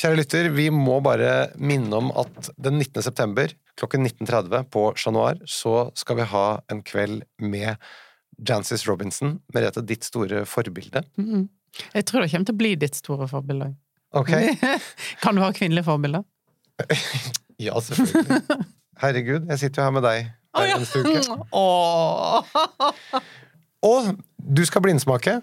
Kjære 0.04 0.18
lytter, 0.18 0.46
vi 0.52 0.66
må 0.68 0.98
bare 1.00 1.46
minne 1.56 1.96
om 1.96 2.10
at 2.20 2.50
den 2.60 2.74
19. 2.76 3.00
september 3.06 3.48
klokken 3.80 4.04
19.30 4.04 4.66
på 4.68 4.82
Chat 5.00 5.14
Noir 5.16 5.38
så 5.48 5.86
skal 5.96 6.18
vi 6.18 6.26
ha 6.28 6.42
en 6.68 6.82
kveld 6.84 7.22
med 7.40 7.78
Jancis 8.36 8.84
Robinson, 8.84 9.38
Merete, 9.54 9.80
ditt 9.80 10.04
store 10.04 10.42
forbilde. 10.44 11.00
Mhm. 11.16 11.46
Jeg 11.94 12.04
tror 12.06 12.20
det 12.20 12.28
kommer 12.34 12.46
til 12.50 12.54
å 12.54 12.60
bli 12.60 12.74
ditt 12.78 12.98
store 13.00 13.26
forbilde. 13.30 13.70
Ok? 14.12 14.28
kan 15.24 15.34
du 15.34 15.40
ha 15.40 15.48
kvinnelige 15.56 15.88
forbilder? 15.88 16.26
Ja, 17.62 17.78
selvfølgelig. 17.78 18.66
Herregud, 18.98 19.44
jeg 19.48 19.58
sitter 19.60 19.80
jo 19.80 19.84
her 19.86 19.92
med 19.94 20.02
deg 20.04 20.24
hver 20.58 20.72
eneste 20.74 21.00
uke. 21.00 21.36
Åh. 21.62 22.56
Og 23.86 24.08
du 24.58 24.62
skal 24.66 24.82
blindsmake. 24.84 25.36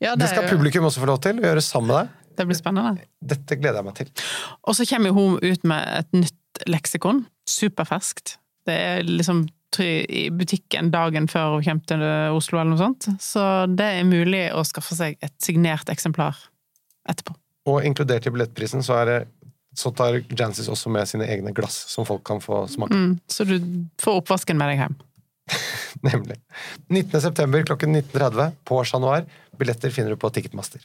Ja, 0.00 0.14
det 0.16 0.24
det 0.24 0.30
skal 0.32 0.48
jo- 0.48 0.54
publikum 0.56 0.88
også 0.88 1.04
få 1.04 1.10
lov 1.12 1.20
til 1.22 1.38
å 1.38 1.44
gjøre 1.44 1.62
sammen 1.62 1.92
med 1.92 2.00
deg. 2.00 2.23
Det 2.38 2.46
blir 2.48 2.58
spennende. 2.58 3.04
Dette 3.24 3.58
gleder 3.58 3.80
jeg 3.80 3.88
meg 3.88 3.98
til. 3.98 4.14
Og 4.66 4.78
så 4.78 4.86
kommer 4.88 5.14
hun 5.16 5.36
ut 5.42 5.68
med 5.68 6.00
et 6.00 6.16
nytt 6.24 6.64
leksikon. 6.70 7.24
Superferskt. 7.50 8.38
Det 8.64 8.74
er 8.74 9.06
liksom 9.08 9.44
i 9.82 10.28
butikken 10.30 10.92
dagen 10.94 11.26
før 11.26 11.56
hun 11.56 11.64
kommer 11.66 11.88
til 11.88 12.02
Oslo 12.36 12.60
eller 12.60 12.74
noe 12.74 12.78
sånt. 12.78 13.08
Så 13.22 13.42
det 13.66 13.88
er 13.98 14.06
mulig 14.06 14.44
å 14.54 14.62
skaffe 14.66 14.94
seg 14.94 15.18
et 15.24 15.34
signert 15.42 15.90
eksemplar 15.90 16.38
etterpå. 17.10 17.34
Og 17.70 17.86
inkludert 17.86 18.28
i 18.28 18.32
billettprisen 18.32 18.84
så, 18.84 19.00
det, 19.08 19.18
så 19.76 19.90
tar 19.96 20.20
Jancis 20.36 20.68
også 20.70 20.92
med 20.92 21.08
sine 21.10 21.28
egne 21.32 21.54
glass 21.56 21.80
som 21.90 22.06
folk 22.08 22.24
kan 22.26 22.42
få 22.44 22.64
smake. 22.70 22.94
Mm, 22.94 23.16
så 23.26 23.48
du 23.48 23.56
får 24.02 24.20
oppvasken 24.20 24.60
med 24.60 24.72
deg 24.74 24.84
hjem. 24.84 24.98
Nemlig. 26.08 26.36
19. 26.88 27.20
september 27.20 27.64
klokken 27.66 27.96
19.30 27.96 28.60
på 28.68 28.82
Chat 28.84 29.02
Noir. 29.02 29.26
Billetter 29.58 29.92
finner 29.94 30.14
du 30.14 30.20
på 30.20 30.30
Ticketmaster. 30.34 30.84